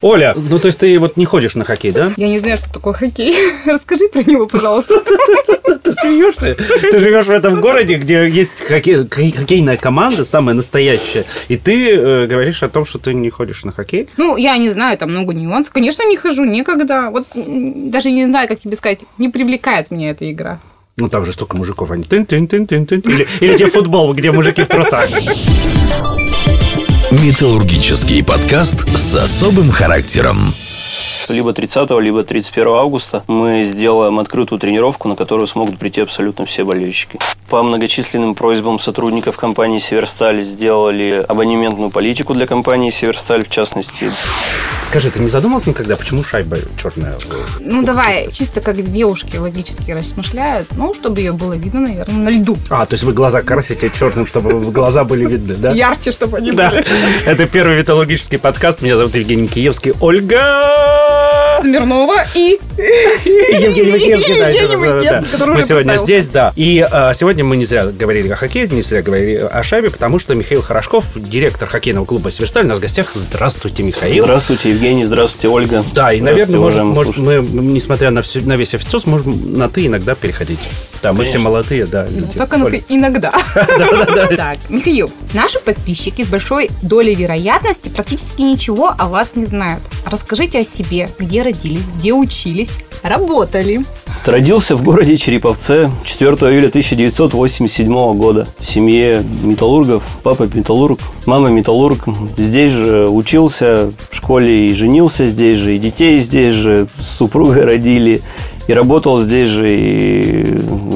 Оля, 0.00 0.32
ну 0.36 0.60
то 0.60 0.66
есть 0.66 0.78
ты 0.78 0.96
вот 1.00 1.16
не 1.16 1.24
ходишь 1.24 1.56
на 1.56 1.64
хоккей, 1.64 1.90
да? 1.90 2.12
Я 2.16 2.28
не 2.28 2.38
знаю, 2.38 2.56
что 2.56 2.72
такое 2.72 2.92
хоккей. 2.92 3.34
Расскажи 3.66 4.08
про 4.08 4.22
него, 4.22 4.46
пожалуйста. 4.46 4.94
Ты 5.82 5.92
смеешься? 5.92 6.54
Ты 6.54 6.98
живешь 7.00 7.24
в 7.24 7.30
этом 7.30 7.60
городе, 7.60 7.96
где 7.96 8.28
есть 8.30 8.62
хоккей, 8.62 9.08
хоккейная 9.08 9.76
команда, 9.76 10.24
самая 10.24 10.54
настоящая, 10.54 11.24
и 11.48 11.56
ты 11.56 11.90
э, 11.90 12.26
говоришь 12.26 12.62
о 12.62 12.68
том, 12.68 12.84
что 12.84 12.98
ты 12.98 13.12
не 13.14 13.30
ходишь 13.30 13.64
на 13.64 13.72
хоккей? 13.72 14.08
Ну, 14.16 14.36
я 14.36 14.56
не 14.56 14.70
знаю, 14.70 14.98
там 14.98 15.10
много 15.10 15.34
нюансов. 15.34 15.72
Конечно, 15.72 16.06
не 16.08 16.16
хожу 16.16 16.44
никогда. 16.44 17.10
Вот 17.10 17.26
даже 17.34 18.10
не 18.10 18.26
знаю, 18.26 18.48
как 18.48 18.60
тебе 18.60 18.76
сказать, 18.76 19.00
не 19.18 19.28
привлекает 19.28 19.90
меня 19.90 20.10
эта 20.10 20.30
игра. 20.30 20.60
Ну 20.96 21.08
там 21.08 21.24
же 21.24 21.32
столько 21.32 21.56
мужиков, 21.56 21.90
они 21.90 22.04
или, 22.04 23.26
или 23.40 23.56
те 23.56 23.66
футбол, 23.66 24.14
где 24.14 24.30
мужики 24.30 24.62
в 24.62 24.68
трусах. 24.68 25.08
Металлургический 27.10 28.22
подкаст 28.22 28.86
с 28.94 29.16
особым 29.16 29.70
характером. 29.70 30.52
Либо 31.30 31.52
30 31.52 31.90
либо 32.00 32.22
31 32.22 32.68
августа 32.68 33.22
мы 33.26 33.64
сделаем 33.64 34.18
открытую 34.18 34.58
тренировку, 34.58 35.08
на 35.08 35.16
которую 35.16 35.46
смогут 35.46 35.78
прийти 35.78 36.00
абсолютно 36.00 36.44
все 36.46 36.64
болельщики. 36.64 37.18
По 37.48 37.62
многочисленным 37.62 38.34
просьбам 38.34 38.78
сотрудников 38.78 39.36
компании 39.36 39.78
«Северсталь» 39.78 40.42
сделали 40.42 41.24
абонементную 41.26 41.90
политику 41.90 42.34
для 42.34 42.46
компании 42.46 42.90
«Северсталь», 42.90 43.44
в 43.44 43.50
частности. 43.50 44.10
Скажи, 44.84 45.10
ты 45.10 45.20
не 45.20 45.28
задумался 45.28 45.68
никогда, 45.68 45.96
почему 45.96 46.24
шайба 46.24 46.56
черная? 46.82 47.14
Ну, 47.60 47.82
давай, 47.82 48.30
чисто 48.32 48.62
как 48.62 48.82
девушки 48.90 49.36
логически 49.36 49.90
размышляют. 49.90 50.68
Ну, 50.76 50.94
чтобы 50.94 51.20
ее 51.20 51.32
было 51.32 51.52
видно, 51.54 51.80
наверное, 51.80 52.14
на 52.24 52.28
льду. 52.30 52.56
А, 52.70 52.86
то 52.86 52.94
есть 52.94 53.04
вы 53.04 53.12
глаза 53.12 53.42
красите 53.42 53.90
черным, 53.90 54.26
чтобы 54.26 54.60
глаза 54.70 55.04
были 55.04 55.26
видны, 55.26 55.54
да? 55.56 55.72
Ярче, 55.72 56.10
чтобы 56.10 56.38
они 56.38 56.52
Да, 56.52 56.70
были. 56.70 56.86
это 57.26 57.46
первый 57.46 57.76
металлургический 57.78 58.38
подкаст. 58.38 58.80
Меня 58.80 58.96
зовут 58.96 59.14
Евгений 59.14 59.46
Киевский. 59.48 59.92
Ольга! 60.00 61.17
Смирнова 61.60 62.24
и... 62.34 62.58
Мы 65.46 65.62
сегодня 65.62 65.96
здесь, 65.96 66.28
да. 66.28 66.52
И 66.54 66.86
а, 66.88 67.12
сегодня 67.12 67.44
мы 67.44 67.56
не 67.56 67.64
зря 67.64 67.86
говорили 67.86 68.28
о 68.28 68.36
хоккее, 68.36 68.68
не 68.68 68.82
зря 68.82 69.02
говорили 69.02 69.36
о 69.36 69.62
шайбе, 69.64 69.90
потому 69.90 70.20
что 70.20 70.34
Михаил 70.34 70.62
Хорошков, 70.62 71.06
директор 71.16 71.68
хоккейного 71.68 72.04
клуба 72.04 72.30
«Северсталь», 72.30 72.66
у 72.66 72.68
нас 72.68 72.78
в 72.78 72.80
гостях. 72.80 73.10
Здравствуйте, 73.14 73.82
Михаил. 73.82 74.24
Здравствуйте, 74.24 74.70
Евгений, 74.70 75.04
здравствуйте, 75.04 75.48
Ольга. 75.48 75.84
Да, 75.92 76.12
и, 76.12 76.20
наверное, 76.20 76.84
может, 76.84 77.16
мы, 77.16 77.40
несмотря 77.40 78.10
на, 78.10 78.20
весь 78.20 78.74
официоз, 78.74 79.06
можем 79.06 79.54
на 79.54 79.68
«ты» 79.68 79.86
иногда 79.86 80.14
переходить. 80.14 80.60
Да, 81.02 81.12
мы 81.12 81.24
все 81.24 81.38
молодые, 81.38 81.86
да. 81.86 82.06
Только 82.36 82.58
ну 82.58 82.70
ты 82.70 82.84
иногда. 82.88 83.32
Так, 84.36 84.58
Михаил, 84.68 85.10
наши 85.32 85.58
подписчики 85.58 86.22
с 86.22 86.28
большой 86.28 86.70
долей 86.82 87.14
вероятности 87.14 87.88
практически 87.88 88.42
ничего 88.42 88.94
о 88.96 89.08
вас 89.08 89.30
не 89.34 89.46
знают. 89.46 89.82
Расскажите 90.04 90.60
о 90.60 90.64
себе, 90.64 91.08
где 91.18 91.42
родились, 91.42 91.86
где 91.96 92.12
учились, 92.12 92.67
работали. 93.02 93.82
Родился 94.26 94.76
в 94.76 94.82
городе 94.82 95.16
Череповце 95.16 95.90
4 96.04 96.30
июля 96.52 96.68
1987 96.68 97.88
года 98.18 98.46
в 98.58 98.66
семье 98.66 99.24
металлургов. 99.42 100.02
Папа 100.22 100.48
металлург, 100.52 101.00
мама 101.24 101.48
металлург. 101.48 102.04
Здесь 102.36 102.72
же 102.72 103.08
учился 103.08 103.90
в 104.10 104.14
школе 104.14 104.68
и 104.68 104.74
женился 104.74 105.28
здесь 105.28 105.58
же, 105.58 105.76
и 105.76 105.78
детей 105.78 106.18
здесь 106.20 106.52
же 106.52 106.88
с 107.00 107.06
супругой 107.16 107.64
родили. 107.64 108.20
И 108.68 108.72
работал 108.72 109.20
здесь 109.20 109.48
же 109.48 109.76
и 109.76 110.44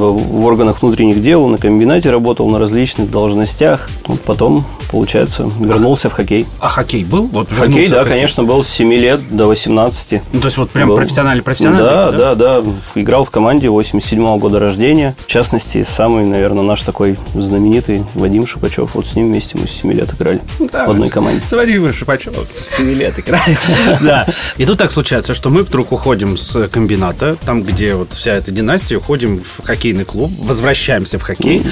в 0.02 0.46
органах 0.46 0.82
внутренних 0.82 1.22
дел, 1.22 1.46
на 1.48 1.58
комбинате 1.58 2.10
работал 2.10 2.48
на 2.48 2.58
различных 2.58 3.10
должностях. 3.10 3.88
Вот 4.06 4.20
потом, 4.20 4.64
получается, 4.90 5.48
вернулся 5.58 6.10
в 6.10 6.12
хоккей. 6.12 6.46
А 6.60 6.68
хоккей 6.68 7.04
был? 7.04 7.28
Вот 7.32 7.48
Хоккей, 7.48 7.88
да, 7.88 8.04
в 8.04 8.08
конечно, 8.08 8.44
был 8.44 8.62
с 8.62 8.68
7 8.68 8.92
лет 8.92 9.22
до 9.30 9.46
18. 9.46 10.20
Ну, 10.32 10.40
то 10.40 10.46
есть 10.46 10.58
вот 10.58 10.70
прям 10.70 10.88
Был. 10.88 10.96
профессиональный 10.96 11.42
профессиональный. 11.42 11.84
Да, 11.84 12.12
да, 12.12 12.34
да, 12.34 12.62
Играл 12.94 13.24
в 13.24 13.30
команде 13.30 13.68
87 13.70 14.38
года 14.38 14.58
рождения. 14.58 15.14
В 15.18 15.26
частности, 15.26 15.84
самый, 15.88 16.26
наверное, 16.26 16.62
наш 16.62 16.82
такой 16.82 17.16
знаменитый 17.34 18.04
Вадим 18.14 18.46
Шипачев. 18.46 18.94
Вот 18.94 19.06
с 19.06 19.14
ним 19.14 19.32
вместе 19.32 19.56
мы 19.56 19.66
с 19.66 19.80
7 19.80 19.92
лет 19.92 20.12
играли 20.12 20.40
Да, 20.58 20.86
в 20.86 20.90
одной 20.90 21.08
команде. 21.08 21.40
Смотри, 21.48 21.78
вы 21.78 21.92
Шипачев, 21.92 22.34
с 22.52 22.76
7 22.76 22.92
лет 22.92 23.18
играли. 23.18 23.58
Да. 24.02 24.26
И 24.56 24.66
тут 24.66 24.78
так 24.78 24.90
случается, 24.90 25.32
что 25.32 25.48
мы 25.48 25.62
вдруг 25.62 25.92
уходим 25.92 26.36
с 26.36 26.68
комбината, 26.68 27.36
там, 27.44 27.61
где 27.62 27.94
вот 27.94 28.12
вся 28.12 28.32
эта 28.32 28.50
династия, 28.50 28.96
уходим 28.96 29.40
в 29.40 29.64
хоккейный 29.64 30.04
клуб, 30.04 30.30
возвращаемся 30.40 31.18
в 31.18 31.22
хоккей 31.22 31.62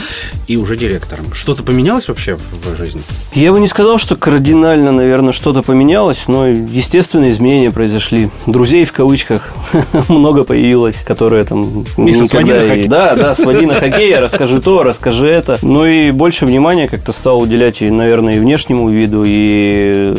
и 0.46 0.56
уже 0.56 0.76
директором. 0.76 1.32
Что-то 1.32 1.62
поменялось 1.62 2.08
вообще 2.08 2.36
в 2.36 2.76
жизни? 2.76 3.02
Я 3.34 3.52
бы 3.52 3.60
не 3.60 3.68
сказал, 3.68 3.98
что 3.98 4.16
кардинально, 4.16 4.92
наверное, 4.92 5.32
что-то 5.32 5.62
поменялось, 5.62 6.24
но, 6.26 6.46
естественно, 6.46 7.30
изменения 7.30 7.70
произошли. 7.70 8.30
Друзей 8.46 8.84
в 8.84 8.92
кавычках 8.92 9.52
много 10.08 10.44
появилось, 10.44 11.02
которые 11.06 11.44
там... 11.44 11.84
Миша, 11.96 12.26
своди 12.26 12.52
на 12.52 12.62
хоккей. 12.62 12.88
Да, 12.88 13.14
да, 13.14 13.34
своди 13.34 13.66
на 13.66 13.74
хоккей, 13.80 14.18
расскажи 14.18 14.60
то, 14.60 14.82
расскажи 14.82 15.28
это. 15.28 15.58
Ну 15.62 15.86
и 15.86 16.10
больше 16.10 16.46
внимания 16.46 16.88
как-то 16.88 17.12
стал 17.12 17.40
уделять, 17.40 17.82
и, 17.82 17.90
наверное, 17.90 18.36
и 18.36 18.40
внешнему 18.40 18.88
виду, 18.88 19.24
и 19.26 20.14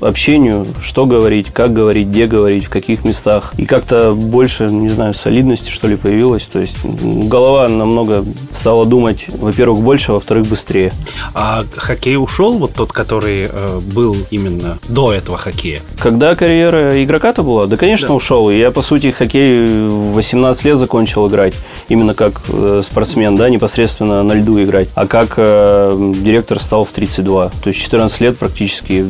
общению, 0.00 0.66
что 0.82 1.06
говорить, 1.06 1.48
как 1.52 1.72
говорить, 1.72 2.08
где 2.08 2.26
говорить, 2.26 2.64
в 2.64 2.70
каких 2.70 3.04
местах. 3.04 3.52
И 3.56 3.66
как-то 3.66 4.12
больше, 4.12 4.64
не 4.64 4.88
знаю, 4.88 4.99
солидности, 5.14 5.70
что 5.70 5.88
ли, 5.88 5.96
появилось. 5.96 6.44
То 6.44 6.60
есть 6.60 6.76
голова 6.84 7.68
намного 7.68 8.24
стала 8.52 8.84
думать, 8.86 9.26
во-первых, 9.28 9.80
больше, 9.80 10.12
а 10.12 10.14
во-вторых, 10.14 10.46
быстрее. 10.46 10.92
А 11.34 11.64
хоккей 11.76 12.16
ушел, 12.16 12.52
вот 12.58 12.74
тот, 12.74 12.92
который 12.92 13.48
э, 13.50 13.80
был 13.94 14.16
именно 14.30 14.78
до 14.88 15.12
этого 15.12 15.36
хоккея? 15.38 15.80
Когда 15.98 16.34
карьера 16.34 17.02
игрока-то 17.02 17.42
была? 17.42 17.66
Да, 17.66 17.76
конечно, 17.76 18.08
Да. 18.08 18.14
ушел. 18.14 18.50
Я, 18.50 18.70
по 18.70 18.82
сути, 18.82 19.10
хоккей 19.10 19.66
в 19.88 20.12
18 20.14 20.64
лет 20.64 20.78
закончил 20.78 21.26
играть. 21.28 21.54
Именно 21.88 22.14
как 22.14 22.40
э, 22.48 22.82
спортсмен, 22.84 23.36
да, 23.36 23.48
непосредственно 23.50 24.22
на 24.22 24.32
льду 24.32 24.62
играть. 24.62 24.88
А 24.94 25.06
как 25.06 25.34
э, 25.36 26.12
директор 26.16 26.60
стал 26.60 26.84
в 26.84 26.88
32. 26.90 27.48
То 27.62 27.68
есть 27.68 27.80
14 27.80 28.20
лет 28.20 28.38
практически. 28.38 29.04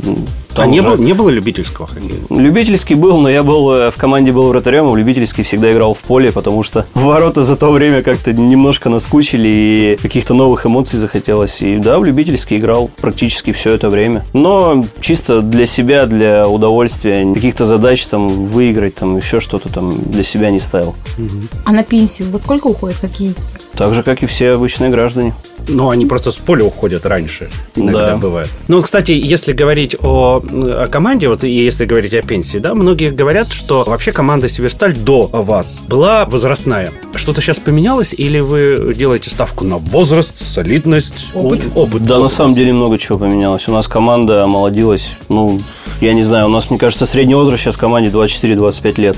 А 0.53 0.57
там 0.57 0.71
не, 0.71 0.81
уже- 0.81 0.91
было, 0.91 0.97
не 0.97 1.13
было 1.13 1.29
любительского 1.31 1.87
хоккея? 1.87 2.21
Любительский 2.31 2.95
был, 2.95 3.19
но 3.19 3.29
я 3.31 3.43
был 3.43 3.73
э, 3.73 3.91
в 3.91 3.97
команде 3.97 4.33
был 4.33 4.49
вратарем, 4.49 4.87
а 4.87 4.91
в 4.91 4.97
любительский 4.97 5.43
всегда 5.45 5.73
играл 5.73 5.80
в 5.89 5.99
поле, 5.99 6.33
потому 6.33 6.63
что 6.63 6.87
ворота 6.95 7.43
за 7.43 7.57
то 7.57 7.71
время 7.71 8.03
как-то 8.03 8.33
немножко 8.33 8.89
наскучили 8.89 9.49
и 9.49 9.99
каких-то 10.01 10.35
новых 10.35 10.67
эмоций 10.67 10.99
захотелось. 10.99 11.61
И 11.61 11.77
да, 11.77 11.99
в 11.99 12.05
любительский 12.05 12.59
играл 12.59 12.91
практически 13.01 13.53
все 13.53 13.75
это 13.75 13.89
время. 13.89 14.25
Но 14.33 14.85
чисто 15.01 15.43
для 15.43 15.67
себя, 15.67 16.07
для 16.07 16.49
удовольствия, 16.49 17.27
каких-то 17.35 17.67
задач 17.67 18.05
там 18.07 18.29
выиграть, 18.47 18.95
там 18.97 19.17
еще 19.17 19.41
что-то 19.41 19.69
там 19.69 19.93
для 20.01 20.25
себя 20.25 20.51
не 20.51 20.61
ставил. 20.61 20.95
А 21.65 21.73
на 21.73 21.83
пенсию 21.83 22.31
во 22.31 22.39
сколько 22.39 22.67
уходит 22.67 22.97
хоккеист? 22.99 23.41
Так 23.81 23.95
же, 23.95 24.03
как 24.03 24.23
и 24.23 24.27
все 24.27 24.51
обычные 24.51 24.91
граждане. 24.91 25.33
Ну, 25.67 25.89
они 25.89 26.05
просто 26.05 26.33
с 26.33 26.37
поля 26.37 26.65
уходят 26.67 27.07
раньше. 27.07 27.49
Иногда 27.75 28.11
Да. 28.11 28.17
бывает. 28.19 28.51
Ну, 28.69 28.83
кстати, 28.83 29.13
если 29.13 29.55
говорить 29.55 29.97
о, 30.03 30.43
о 30.43 30.87
команде, 30.87 31.29
вот 31.29 31.45
и 31.45 31.49
если 31.51 31.87
говорить 31.87 32.13
о 32.13 32.21
пенсии, 32.21 32.59
да, 32.59 32.75
многие 32.75 33.09
говорят, 33.11 33.51
что 33.51 33.85
вообще 33.87 34.13
команда 34.13 34.51
Северсталь 34.51 34.95
до 34.95 35.23
вас 35.33 35.85
была 35.89 36.27
возрастная. 36.27 36.91
Что-то 37.15 37.41
сейчас 37.41 37.59
поменялось, 37.59 38.13
или 38.13 38.39
вы 38.41 38.93
делаете 38.95 39.31
ставку 39.31 39.65
на 39.65 39.79
возраст, 39.79 40.35
солидность, 40.47 41.29
Опыт. 41.33 41.65
опыт? 41.75 42.03
Да, 42.03 42.17
на 42.19 42.25
опыт. 42.27 42.33
самом 42.37 42.55
деле 42.55 42.75
много 42.75 42.99
чего 42.99 43.19
поменялось. 43.19 43.67
У 43.67 43.73
нас 43.73 43.89
команда 43.89 44.45
омолодилась, 44.45 45.13
ну, 45.31 45.59
я 46.03 46.13
не 46.13 46.23
знаю, 46.23 46.47
у 46.47 46.51
нас, 46.51 46.69
мне 46.69 46.79
кажется, 46.79 47.07
средний 47.07 47.35
возраст 47.35 47.63
сейчас 47.63 47.77
в 47.77 47.79
команде 47.79 48.11
24-25 48.11 49.01
лет. 49.01 49.17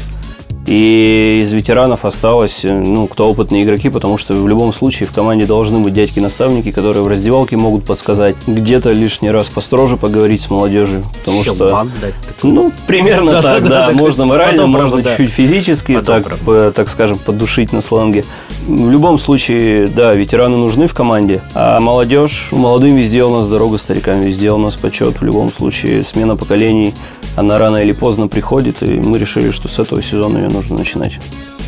И 0.64 1.40
из 1.42 1.52
ветеранов 1.52 2.04
осталось, 2.04 2.60
э, 2.64 2.72
ну, 2.72 3.08
кто 3.08 3.28
опытные 3.28 3.64
игроки, 3.64 3.88
потому 3.88 4.16
что 4.16 4.32
в 4.34 4.46
любом 4.48 4.72
случае 4.72 5.08
в 5.08 5.12
команде 5.12 5.44
должны 5.44 5.80
быть 5.80 5.92
дядьки-наставники, 5.92 6.70
которые 6.70 7.02
в 7.02 7.08
раздевалке 7.08 7.56
могут 7.56 7.84
подсказать, 7.84 8.36
где-то 8.46 8.92
лишний 8.92 9.30
раз 9.32 9.48
построже 9.48 9.96
поговорить 9.96 10.40
с 10.40 10.50
молодежью, 10.50 11.02
потому 11.18 11.42
что... 11.42 11.86
Дать 12.00 12.14
такой. 12.20 12.50
Ну, 12.52 12.72
примерно 12.86 13.32
Да, 13.32 13.42
так, 13.42 13.62
да, 13.64 13.68
да. 13.68 13.86
да, 13.88 13.92
Можно 13.92 14.24
морально, 14.24 14.66
можно 14.68 14.88
правда, 14.90 15.10
да. 15.10 15.16
чуть 15.16 15.30
физически, 15.30 15.94
Потом, 15.96 16.22
так, 16.22 16.38
правда. 16.38 16.66
п- 16.66 16.70
так 16.72 16.88
скажем, 16.88 17.18
поддушить 17.18 17.72
на 17.72 17.80
сланге. 17.80 18.24
В 18.66 18.90
любом 18.90 19.18
случае, 19.18 19.88
да, 19.88 20.12
ветераны 20.14 20.56
нужны 20.58 20.86
в 20.86 20.94
команде, 20.94 21.40
а 21.54 21.80
молодежь, 21.80 22.48
молодым 22.52 22.94
везде 22.94 23.24
у 23.24 23.30
нас 23.34 23.48
дорога, 23.48 23.78
старикам 23.78 24.20
везде 24.20 24.52
у 24.52 24.58
нас 24.58 24.76
почет. 24.76 25.20
В 25.20 25.24
любом 25.24 25.50
случае, 25.52 26.04
смена 26.04 26.36
поколений, 26.36 26.94
она 27.36 27.58
рано 27.58 27.76
или 27.78 27.92
поздно 27.92 28.28
приходит, 28.28 28.82
и 28.82 28.92
мы 28.92 29.18
решили, 29.18 29.50
что 29.50 29.68
с 29.68 29.78
этого 29.78 30.02
сезона 30.02 30.38
ее 30.38 30.48
нужно 30.48 30.76
начинать. 30.76 31.18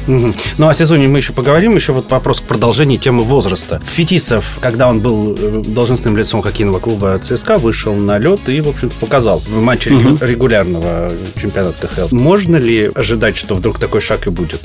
Мгм. 0.06 0.34
Ну, 0.58 0.68
о 0.68 0.74
сезоне 0.74 1.08
мы 1.08 1.18
еще 1.18 1.32
поговорим. 1.32 1.74
Еще 1.76 1.92
вот 1.92 2.10
вопрос 2.10 2.40
к 2.40 2.42
продолжению 2.44 2.98
темы 3.00 3.22
возраста. 3.22 3.80
Фетисов, 3.86 4.44
когда 4.60 4.88
он 4.88 5.00
был 5.00 5.34
э, 5.34 5.62
должностным 5.66 6.14
лицом 6.16 6.42
хоккейного 6.42 6.78
клуба 6.78 7.18
ЦСКА, 7.18 7.54
вышел 7.54 7.94
на 7.94 8.18
лед 8.18 8.46
и, 8.48 8.60
в 8.60 8.68
общем-то, 8.68 8.94
показал 9.00 9.38
в 9.38 9.62
матче 9.62 9.90
Мгм. 9.94 10.18
регулярного 10.20 11.10
чемпионата 11.40 11.86
КХЛ. 11.86 12.14
Можно 12.14 12.56
ли 12.56 12.90
ожидать, 12.94 13.36
что 13.38 13.54
вдруг 13.54 13.78
такой 13.78 14.02
шаг 14.02 14.26
и 14.26 14.30
будет? 14.30 14.60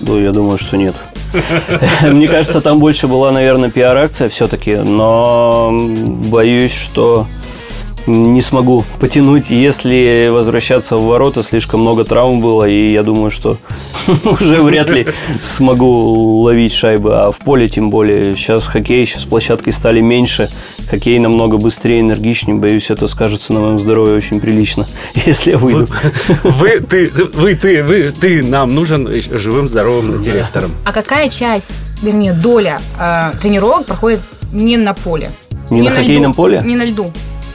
Ну, 0.00 0.20
я 0.20 0.30
думаю, 0.30 0.58
что 0.58 0.76
нет. 0.76 0.94
Мне 2.02 2.28
кажется, 2.28 2.60
там 2.60 2.78
больше 2.78 3.06
была, 3.06 3.32
наверное, 3.32 3.70
пиар-акция 3.70 4.28
все-таки, 4.28 4.76
но 4.76 5.70
боюсь, 5.72 6.72
что 6.74 7.26
не 8.06 8.40
смогу 8.40 8.84
потянуть, 9.00 9.50
если 9.50 10.28
возвращаться 10.28 10.96
в 10.96 11.04
ворота, 11.04 11.42
слишком 11.42 11.80
много 11.80 12.04
травм 12.04 12.40
было, 12.40 12.64
и 12.64 12.90
я 12.90 13.02
думаю, 13.02 13.30
что 13.30 13.58
уже 14.24 14.62
вряд 14.62 14.88
ли 14.90 15.06
смогу 15.42 16.42
ловить 16.42 16.72
шайбы, 16.72 17.14
а 17.14 17.30
в 17.30 17.38
поле 17.38 17.68
тем 17.68 17.90
более. 17.90 18.34
Сейчас 18.34 18.66
хоккей, 18.66 19.06
сейчас 19.06 19.24
площадки 19.24 19.70
стали 19.70 20.00
меньше, 20.00 20.48
хоккей 20.88 21.18
намного 21.18 21.56
быстрее, 21.58 22.00
энергичнее, 22.00 22.56
боюсь, 22.56 22.90
это 22.90 23.08
скажется 23.08 23.52
на 23.52 23.60
моем 23.60 23.78
здоровье 23.78 24.16
очень 24.16 24.40
прилично, 24.40 24.86
если 25.26 25.52
я 25.52 25.58
выйду. 25.58 25.86
Вы, 26.42 26.78
ты, 26.80 27.10
вы, 27.34 27.54
ты, 27.54 27.82
вы, 27.84 28.12
ты 28.18 28.42
нам 28.42 28.74
нужен 28.74 29.08
живым, 29.32 29.68
здоровым 29.68 30.20
директором. 30.22 30.70
А 30.84 30.92
какая 30.92 31.28
часть, 31.28 31.70
вернее, 32.02 32.32
доля 32.32 32.80
э, 32.98 33.32
тренировок 33.40 33.86
проходит 33.86 34.20
не 34.52 34.76
на 34.76 34.94
поле? 34.94 35.28
Не, 35.70 35.88
на 35.88 35.90
хоккейном 35.90 36.32
льду, 36.32 36.36
поле? 36.36 36.60
Не 36.64 36.76
на 36.76 36.84
льду. 36.84 37.10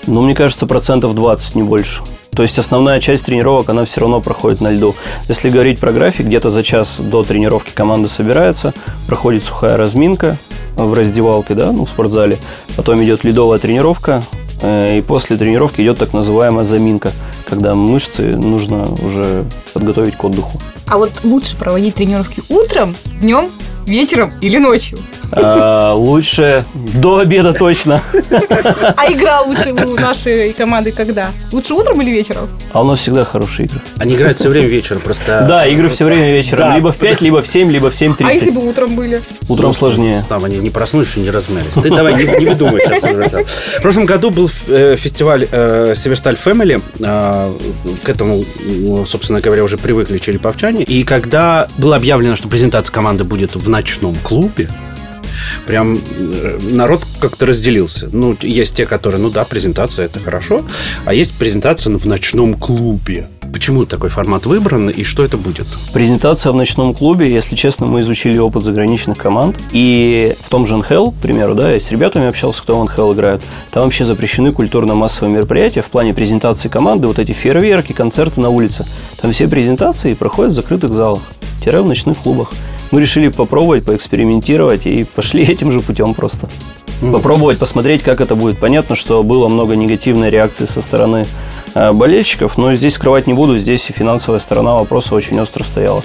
Ну, 0.08 0.22
мне 0.22 0.34
кажется, 0.34 0.66
процентов 0.66 1.14
20, 1.16 1.56
не 1.56 1.64
больше. 1.64 2.02
То 2.32 2.44
есть 2.44 2.58
основная 2.60 3.02
часть 3.02 3.26
тренировок, 3.26 3.70
она 3.70 3.84
все 3.84 4.00
равно 4.02 4.22
проходит 4.22 4.62
на 4.62 4.72
льду. 4.72 4.96
Если 5.28 5.50
говорить 5.50 5.80
про 5.80 5.92
график, 5.92 6.28
где-то 6.28 6.50
за 6.50 6.64
час 6.64 7.00
до 7.00 7.24
тренировки 7.24 7.72
команда 7.74 8.10
собирается, 8.10 8.74
проходит 9.08 9.44
сухая 9.44 9.76
разминка 9.76 10.38
в 10.76 10.94
раздевалке, 10.94 11.56
да, 11.56 11.72
ну, 11.72 11.86
в 11.86 11.90
спортзале. 11.90 12.38
Потом 12.76 13.04
идет 13.04 13.24
ледовая 13.24 13.60
тренировка, 13.60 14.24
э, 14.62 15.00
и 15.00 15.02
после 15.02 15.36
тренировки 15.36 15.82
идет 15.82 15.98
так 15.98 16.14
называемая 16.14 16.64
заминка, 16.64 17.12
когда 17.50 17.76
мышцы 17.76 18.38
нужно 18.38 18.88
уже 19.04 19.44
подготовить 19.74 20.16
к 20.16 20.24
отдыху. 20.24 20.60
А 20.88 20.98
вот 20.98 21.12
лучше 21.24 21.58
проводить 21.58 21.96
тренировки 21.96 22.44
утром, 22.50 22.96
днем, 23.20 23.50
вечером 23.88 24.32
или 24.42 24.58
ночью? 24.58 24.98
А, 25.32 25.94
лучше 25.94 26.64
до 26.74 27.20
обеда 27.20 27.54
точно. 27.54 28.02
А 28.96 29.12
игра 29.12 29.42
лучше 29.42 29.74
у 29.74 29.96
нашей 29.96 30.54
команды 30.54 30.92
когда? 30.92 31.30
Лучше 31.52 31.74
утром 31.74 32.02
или 32.02 32.12
вечером? 32.12 32.50
А 32.72 32.82
у 32.82 32.86
нас 32.86 33.00
всегда 33.00 33.26
хорошие 33.26 33.68
игры. 33.68 33.82
Они 33.98 34.16
играют 34.16 34.38
все 34.38 34.50
время 34.50 34.68
вечером, 34.68 35.02
просто... 35.02 35.46
Да, 35.48 35.66
игры 35.66 35.90
все 35.90 36.06
время 36.06 36.32
вечером. 36.32 36.74
Либо 36.76 36.92
в 36.92 36.98
5, 36.98 37.22
либо 37.22 37.42
в 37.42 37.48
7, 37.48 37.72
либо 37.72 37.92
в 37.92 38.02
А 38.02 38.32
если 38.32 38.52
7.30. 38.52 38.52
бы 38.52 38.70
утром 38.70 38.96
были? 38.96 39.22
Утром 39.50 39.74
сложнее. 39.74 40.24
Там 40.28 40.44
они 40.44 40.58
не 40.58 40.70
проснулись 40.70 41.16
и 41.16 41.20
не 41.20 41.30
размялись. 41.30 41.72
Ты 41.74 41.90
давай, 41.90 42.16
не, 42.16 42.48
выдумывай 42.48 42.82
сейчас 42.86 43.04
уже. 43.04 43.46
В 43.78 43.82
прошлом 43.82 44.06
году 44.06 44.30
был 44.30 44.50
э, 44.68 44.96
фестиваль 44.98 45.48
э, 45.52 45.94
Северсталь 45.96 46.36
Фэмили. 46.38 46.80
Э, 47.00 47.52
к 48.04 48.10
этому, 48.10 48.44
ну, 48.66 49.06
собственно 49.06 49.42
говоря, 49.42 49.64
уже 49.64 49.78
привыкли 49.78 50.18
череповчане. 50.18 50.84
И 50.84 51.04
когда 51.04 51.68
было 51.78 51.96
объявлено, 51.96 52.36
что 52.36 52.48
презентация 52.48 52.94
команды 52.94 53.24
будет 53.24 53.56
в 53.56 53.70
ночном 53.70 54.16
клубе, 54.16 54.70
прям 55.66 55.96
э, 55.96 56.60
народ 56.62 57.04
как-то 57.20 57.46
разделился. 57.46 58.10
Ну, 58.12 58.36
есть 58.42 58.76
те, 58.76 58.86
которые, 58.86 59.22
ну 59.22 59.30
да, 59.30 59.44
презентация 59.44 60.06
это 60.06 60.20
хорошо, 60.20 60.62
а 61.06 61.14
есть 61.14 61.34
презентация 61.36 61.96
в 61.98 62.06
ночном 62.06 62.56
клубе. 62.56 63.28
Почему 63.52 63.86
такой 63.86 64.10
формат 64.10 64.46
выбран 64.46 64.90
и 64.90 65.04
что 65.04 65.24
это 65.24 65.38
будет? 65.38 65.68
Презентация 65.94 66.52
в 66.52 66.56
ночном 66.56 66.94
клубе, 66.94 67.32
если 67.32 67.56
честно, 67.56 67.86
мы 67.86 68.02
изучили 68.02 68.38
опыт 68.38 68.64
заграничных 68.64 69.18
команд. 69.18 69.56
И 69.72 70.36
в 70.40 70.50
том 70.50 70.68
же 70.68 70.76
НХЛ, 70.76 71.12
к 71.12 71.16
примеру, 71.16 71.56
да, 71.56 71.72
я 71.72 71.80
с 71.80 71.92
ребятами 71.92 72.28
общался, 72.28 72.62
кто 72.62 72.80
в 72.80 72.84
НХЛ 72.84 73.14
играет, 73.14 73.42
там 73.72 73.84
вообще 73.84 74.06
запрещены 74.06 74.52
культурно-массовые 74.52 75.34
мероприятия 75.34 75.82
в 75.82 75.88
плане 75.88 76.14
презентации 76.14 76.68
команды, 76.68 77.08
вот 77.08 77.20
эти 77.20 77.32
фейерверки, 77.32 77.94
концерты 77.94 78.42
на 78.42 78.50
улице. 78.50 78.86
Там 79.22 79.32
все 79.32 79.48
презентации 79.48 80.14
проходят 80.14 80.52
в 80.54 80.56
закрытых 80.56 80.94
залах, 80.94 81.22
тире 81.64 81.82
в 81.82 81.88
ночных 81.88 82.18
клубах. 82.18 82.52
Мы 82.92 83.02
решили 83.02 83.28
попробовать, 83.28 83.86
поэкспериментировать 83.86 84.86
и 84.86 85.04
пошли 85.04 85.44
этим 85.48 85.72
же 85.72 85.80
путем 85.80 86.14
просто. 86.14 86.50
Попробовать 87.00 87.60
посмотреть, 87.60 88.02
как 88.02 88.22
это 88.22 88.36
будет. 88.36 88.58
Понятно, 88.58 88.96
что 88.96 89.22
было 89.22 89.48
много 89.50 89.76
негативной 89.76 90.32
реакции 90.32 90.66
со 90.66 90.82
стороны 90.82 91.26
э, 91.76 91.92
болельщиков, 91.92 92.58
но 92.58 92.74
здесь 92.74 92.96
скрывать 92.96 93.28
не 93.28 93.34
буду, 93.34 93.58
здесь 93.60 93.88
и 93.90 93.94
финансовая 93.94 94.40
сторона 94.40 94.74
вопроса 94.74 95.14
очень 95.14 95.40
остро 95.40 95.64
стояла. 95.64 96.02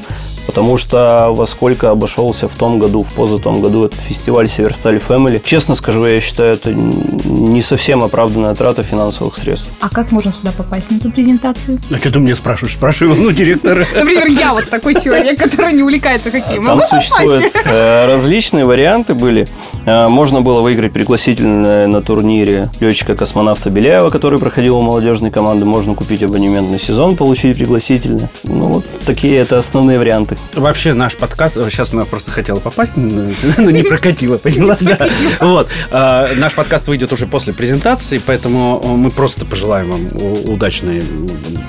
Потому 0.46 0.76
что 0.78 1.28
во 1.30 1.46
сколько 1.46 1.90
обошелся 1.90 2.48
в 2.48 2.56
том 2.58 2.78
году, 2.78 3.02
в 3.02 3.12
позатом 3.14 3.60
году 3.60 3.84
этот 3.84 4.00
фестиваль 4.00 4.48
Северсталь 4.48 4.96
Family. 4.96 5.40
Честно 5.44 5.74
скажу, 5.74 6.04
я 6.06 6.20
считаю, 6.20 6.54
это 6.54 6.72
не 6.72 7.62
совсем 7.62 8.02
оправданная 8.02 8.54
трата 8.54 8.82
финансовых 8.82 9.36
средств. 9.38 9.70
А 9.80 9.88
как 9.88 10.10
можно 10.12 10.32
сюда 10.32 10.50
попасть 10.56 10.90
на 10.90 10.96
эту 10.96 11.10
презентацию? 11.10 11.78
А 11.92 11.98
что 11.98 12.10
ты 12.10 12.18
мне 12.18 12.34
спрашиваешь? 12.34 12.74
Спрашивай, 12.74 13.16
ну, 13.16 13.30
директора. 13.30 13.86
Например, 13.94 14.26
я 14.28 14.52
вот 14.52 14.68
такой 14.68 14.94
человек, 15.00 15.38
который 15.38 15.72
не 15.72 15.82
увлекается 15.82 16.30
хоккеем. 16.30 16.64
Там 16.64 16.82
существуют 16.88 17.52
э, 17.64 18.06
различные 18.06 18.64
варианты 18.64 19.14
были. 19.14 19.46
Э, 19.86 20.08
Можно 20.08 20.40
было 20.40 20.60
выиграть 20.60 20.92
пригласительное 20.92 21.86
на 21.86 22.02
турнире 22.02 22.70
летчика-космонавта 22.80 23.70
Беляева, 23.70 24.10
который 24.10 24.38
проходил 24.38 24.78
у 24.78 24.82
молодежной 24.82 25.30
команды. 25.30 25.64
Можно 25.64 25.94
купить 25.94 26.22
абонементный 26.22 26.80
сезон, 26.80 27.16
получить 27.16 27.56
пригласительное. 27.56 28.30
Ну, 28.44 28.66
вот 28.68 28.84
такие 29.06 29.36
это 29.36 29.58
основные 29.58 29.98
варианты. 29.98 30.31
Вообще 30.54 30.92
наш 30.94 31.16
подкаст, 31.16 31.54
сейчас 31.54 31.92
она 31.92 32.04
просто 32.04 32.30
хотела 32.30 32.58
попасть, 32.58 32.96
но 32.96 33.70
не 33.70 33.82
прокатила, 33.82 34.38
поняла? 34.38 34.76
Да. 34.80 35.08
Вот. 35.40 35.68
А, 35.90 36.28
Наш 36.36 36.54
подкаст 36.54 36.88
выйдет 36.88 37.12
уже 37.12 37.26
после 37.26 37.52
презентации, 37.52 38.20
поэтому 38.24 38.80
мы 38.96 39.10
просто 39.10 39.44
пожелаем 39.44 39.90
вам 39.90 40.52
удачной 40.52 41.02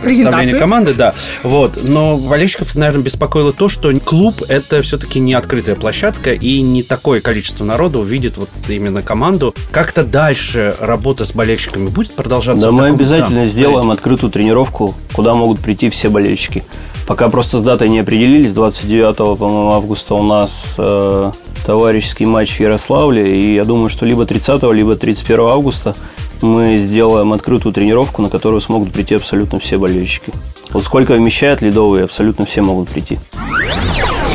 представления 0.01 0.55
команды, 0.55 0.93
да. 0.93 1.13
Вот. 1.43 1.79
Но 1.83 2.17
болельщиков, 2.17 2.75
наверное, 2.75 3.03
беспокоило 3.03 3.53
то, 3.53 3.69
что 3.69 3.91
клуб– 4.03 4.41
это 4.49 4.81
все-таки 4.81 5.19
не 5.19 5.33
открытая 5.33 5.75
площадка, 5.75 6.31
и 6.31 6.61
не 6.61 6.83
такое 6.83 7.21
количество 7.21 7.63
народа 7.63 7.99
увидит 7.99 8.37
вот 8.37 8.49
именно 8.67 9.01
команду. 9.01 9.53
Как-то 9.71 10.03
дальше 10.03 10.75
работа 10.79 11.25
с 11.25 11.33
болельщиками 11.33 11.87
будет 11.87 12.15
продолжаться? 12.15 12.65
Да, 12.65 12.71
мы 12.71 12.79
таком- 12.83 12.95
обязательно 12.95 13.43
да, 13.43 13.45
сделаем 13.45 13.91
открытую 13.91 14.31
тренировку, 14.31 14.95
куда 15.13 15.33
могут 15.33 15.59
прийти 15.59 15.89
все 15.89 16.09
болельщики. 16.09 16.63
Пока 17.07 17.27
просто 17.29 17.59
с 17.59 17.61
датой 17.61 17.89
не 17.89 17.99
определились, 17.99 18.52
29 18.53 19.37
по-моему, 19.37 19.71
августа 19.71 20.15
у 20.15 20.23
нас 20.23 20.75
э, 20.77 21.31
товарищеский 21.65 22.25
матч 22.25 22.57
в 22.57 22.59
Ярославле, 22.59 23.37
и 23.37 23.55
я 23.55 23.63
думаю, 23.63 23.89
что 23.89 24.05
либо 24.05 24.25
30 24.25 24.63
либо 24.73 24.95
31 24.95 25.39
августа 25.41 25.95
мы 26.41 26.77
сделаем 26.77 27.33
открытую 27.33 27.73
тренировку, 27.73 28.21
на 28.21 28.29
которую 28.29 28.61
смогут 28.61 28.91
прийти 28.91 29.15
абсолютно 29.15 29.59
все 29.59 29.77
болельщики. 29.77 30.31
Вот 30.71 30.83
сколько 30.83 31.13
вмещает 31.13 31.61
ледовые, 31.61 32.03
абсолютно 32.03 32.45
все 32.45 32.61
могут 32.61 32.89
прийти. 32.89 33.19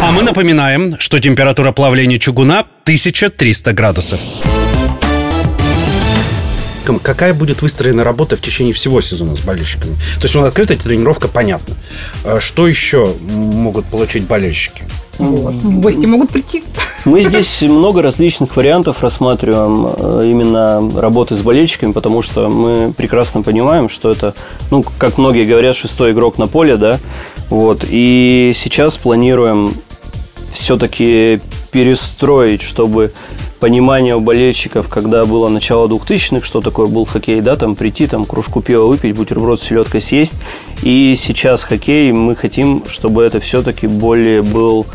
А 0.00 0.12
мы 0.12 0.22
напоминаем, 0.22 0.98
что 0.98 1.18
температура 1.18 1.72
плавления 1.72 2.18
чугуна 2.18 2.60
1300 2.84 3.72
градусов. 3.72 4.20
Ком- 6.88 6.98
Какая 7.00 7.34
будет 7.34 7.60
выстроена 7.60 8.02
работа 8.02 8.34
в 8.34 8.40
течение 8.40 8.72
всего 8.72 9.02
сезона 9.02 9.36
с 9.36 9.40
болельщиками? 9.40 9.94
То 9.94 10.22
есть, 10.22 10.34
ну, 10.34 10.42
открытая 10.42 10.78
тренировка, 10.78 11.28
понятно. 11.28 11.74
А 12.24 12.40
Что 12.40 12.66
еще 12.66 13.14
могут 13.30 13.84
получить 13.84 14.24
болельщики? 14.26 14.84
Вот. 15.18 15.54
В 15.56 15.80
гости 15.80 16.06
могут 16.06 16.30
прийти. 16.30 16.64
Мы 17.04 17.22
здесь 17.24 17.60
много 17.60 18.00
различных 18.00 18.56
вариантов 18.56 19.02
рассматриваем 19.02 19.92
э, 19.98 20.22
именно 20.30 20.80
работы 20.98 21.36
с 21.36 21.40
болельщиками, 21.40 21.92
потому 21.92 22.22
что 22.22 22.48
мы 22.48 22.94
прекрасно 22.94 23.42
понимаем, 23.42 23.90
что 23.90 24.10
это, 24.10 24.32
ну, 24.70 24.82
как 24.96 25.18
многие 25.18 25.44
говорят, 25.44 25.76
шестой 25.76 26.12
игрок 26.12 26.38
на 26.38 26.46
поле, 26.46 26.76
да, 26.76 26.98
вот, 27.50 27.84
и 27.86 28.52
сейчас 28.54 28.96
планируем 28.96 29.74
все-таки 30.52 31.40
перестроить, 31.70 32.62
чтобы 32.62 33.12
понимание 33.60 34.16
у 34.16 34.20
болельщиков, 34.20 34.88
когда 34.88 35.24
было 35.24 35.48
начало 35.48 35.88
2000-х, 35.88 36.44
что 36.44 36.60
такое 36.60 36.86
был 36.86 37.04
хоккей, 37.04 37.40
да, 37.40 37.56
там 37.56 37.74
прийти, 37.74 38.06
там 38.06 38.24
кружку 38.24 38.60
пива 38.60 38.86
выпить, 38.86 39.14
бутерброд 39.14 39.60
с 39.60 39.64
селедкой 39.64 40.00
съесть. 40.00 40.34
И 40.82 41.14
сейчас 41.16 41.64
хоккей, 41.64 42.12
мы 42.12 42.36
хотим, 42.36 42.84
чтобы 42.88 43.24
это 43.24 43.40
все-таки 43.40 43.86
более 43.86 44.42
был 44.42 44.86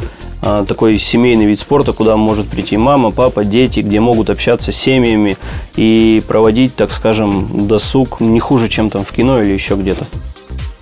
а, 0.41 0.65
такой 0.65 0.99
семейный 0.99 1.45
вид 1.45 1.59
спорта, 1.59 1.93
куда 1.93 2.17
может 2.17 2.47
прийти 2.47 2.77
мама, 2.77 3.11
папа, 3.11 3.43
дети, 3.43 3.79
где 3.79 3.99
могут 3.99 4.29
общаться 4.29 4.71
с 4.71 4.75
семьями 4.75 5.37
и 5.75 6.21
проводить, 6.27 6.75
так 6.75 6.91
скажем, 6.91 7.67
досуг 7.67 8.19
не 8.19 8.39
хуже, 8.39 8.69
чем 8.69 8.89
там 8.89 9.05
в 9.05 9.11
кино 9.11 9.41
или 9.41 9.51
еще 9.51 9.75
где-то. 9.75 10.05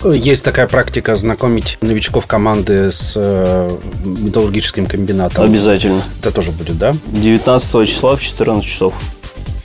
Есть 0.03 0.43
такая 0.43 0.67
практика 0.67 1.15
знакомить 1.15 1.77
новичков 1.81 2.25
команды 2.25 2.91
с 2.91 3.13
э, 3.15 3.69
металлургическим 4.03 4.87
комбинатом. 4.87 5.43
Обязательно. 5.45 6.01
Это 6.21 6.31
тоже 6.31 6.51
будет, 6.51 6.77
да? 6.77 6.91
19 7.07 7.87
числа 7.87 8.15
в 8.15 8.21
14 8.21 8.65
часов. 8.67 8.93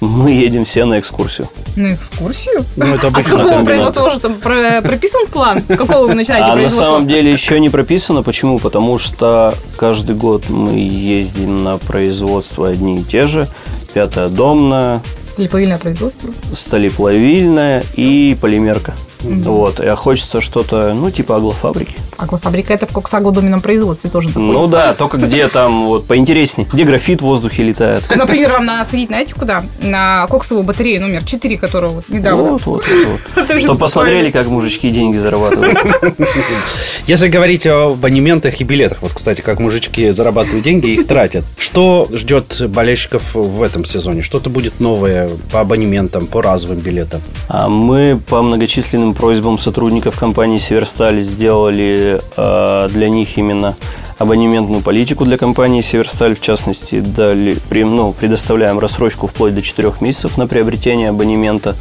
Мы 0.00 0.32
едем 0.32 0.66
все 0.66 0.84
на 0.84 0.98
экскурсию. 0.98 1.48
На 1.74 1.94
экскурсию? 1.94 2.66
Ну, 2.76 2.94
это 2.94 3.10
А 3.12 3.22
с 3.22 3.24
какого 3.24 3.64
производства 3.64 4.02
уже 4.06 4.20
там 4.20 4.34
про- 4.34 4.82
прописан 4.82 5.26
план? 5.26 5.60
С 5.60 5.64
какого 5.64 6.06
вы 6.06 6.14
начинаете 6.14 6.44
А 6.48 6.54
на 6.56 6.68
самом 6.68 7.08
деле 7.08 7.32
еще 7.32 7.58
не 7.58 7.70
прописано. 7.70 8.22
Почему? 8.22 8.58
Потому 8.58 8.98
что 8.98 9.54
каждый 9.78 10.14
год 10.14 10.50
мы 10.50 10.78
ездим 10.78 11.64
на 11.64 11.78
производство 11.78 12.68
одни 12.68 12.98
и 12.98 13.02
те 13.04 13.26
же. 13.26 13.46
Пятая 13.94 14.28
домная, 14.28 15.00
Слеповильное 15.34 15.78
производство. 15.78 16.30
столеплавильная 16.54 17.82
и 17.94 18.36
полимерка. 18.38 18.94
Вот, 19.26 19.80
и 19.80 19.88
хочется 19.96 20.40
что-то, 20.40 20.94
ну, 20.94 21.10
типа 21.10 21.36
аглофабрики. 21.36 21.96
Аглофабрика 22.18 22.74
это 22.74 22.86
в 22.86 22.92
коксаглодоменном 22.92 23.60
производстве 23.60 24.10
тоже 24.10 24.28
находится. 24.28 24.58
Ну 24.58 24.66
да, 24.68 24.94
только 24.94 25.18
где 25.18 25.48
там 25.48 25.86
вот 25.86 26.06
поинтереснее, 26.06 26.68
где 26.72 26.84
графит 26.84 27.20
в 27.20 27.24
воздухе 27.24 27.62
летает. 27.62 28.04
Например, 28.14 28.52
вам 28.52 28.64
надо 28.64 28.84
сходить, 28.86 29.08
знаете, 29.08 29.34
куда? 29.34 29.64
На 29.82 30.26
коксовую 30.26 30.64
батарею 30.64 31.00
номер 31.00 31.24
4, 31.24 31.56
которую 31.58 31.92
вот 31.92 32.08
недавно. 32.08 32.42
Вот, 32.42 32.66
вот, 32.66 32.84
вот. 32.88 33.20
вот. 33.36 33.60
Чтобы 33.60 33.78
посмотрели, 33.78 34.30
как 34.30 34.46
мужички 34.46 34.90
деньги 34.90 35.18
зарабатывают. 35.18 35.78
Если 37.06 37.28
говорить 37.28 37.66
об 37.66 37.92
абонементах 37.92 38.60
и 38.60 38.64
билетах, 38.64 39.02
вот, 39.02 39.12
кстати, 39.12 39.40
как 39.40 39.60
мужички 39.60 40.10
зарабатывают 40.10 40.64
деньги 40.64 40.86
и 40.86 40.94
их 40.94 41.06
тратят, 41.06 41.44
что 41.58 42.08
ждет 42.12 42.62
болельщиков 42.68 43.34
в 43.34 43.62
этом 43.62 43.84
сезоне? 43.84 44.22
Что-то 44.22 44.50
будет 44.50 44.80
новое 44.80 45.30
по 45.52 45.60
абонементам, 45.60 46.26
по 46.26 46.42
разовым 46.42 46.78
билетам? 46.78 47.20
А 47.48 47.68
мы 47.68 48.18
по 48.28 48.42
многочисленным 48.42 49.14
просьбам 49.14 49.58
сотрудников 49.58 50.18
компании 50.18 50.58
«Северсталь» 50.58 51.22
сделали 51.22 52.05
э, 52.36 52.88
для 52.92 53.08
них 53.08 53.36
именно 53.38 53.76
абонементную 54.18 54.82
политику 54.82 55.24
для 55.24 55.36
компании 55.36 55.80
«Северсталь». 55.80 56.34
В 56.34 56.40
частности, 56.40 57.00
дали, 57.00 57.58
ну, 57.70 58.12
предоставляем 58.12 58.78
рассрочку 58.78 59.26
вплоть 59.26 59.54
до 59.54 59.62
4 59.62 59.92
месяцев 60.00 60.38
на 60.38 60.46
приобретение 60.46 61.10
абонемента. 61.10 61.76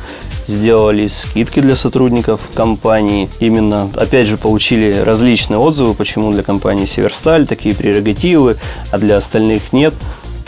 Сделали 0.47 1.07
скидки 1.07 1.59
для 1.59 1.75
сотрудников 1.75 2.41
компании. 2.53 3.29
Именно, 3.39 3.89
опять 3.95 4.27
же, 4.27 4.37
получили 4.37 4.99
различные 4.99 5.57
отзывы, 5.57 5.93
почему 5.93 6.31
для 6.31 6.43
компании 6.43 6.85
«Северсталь» 6.85 7.47
такие 7.47 7.73
прерогативы, 7.73 8.57
а 8.91 8.97
для 8.97 9.17
остальных 9.17 9.71
нет 9.71 9.93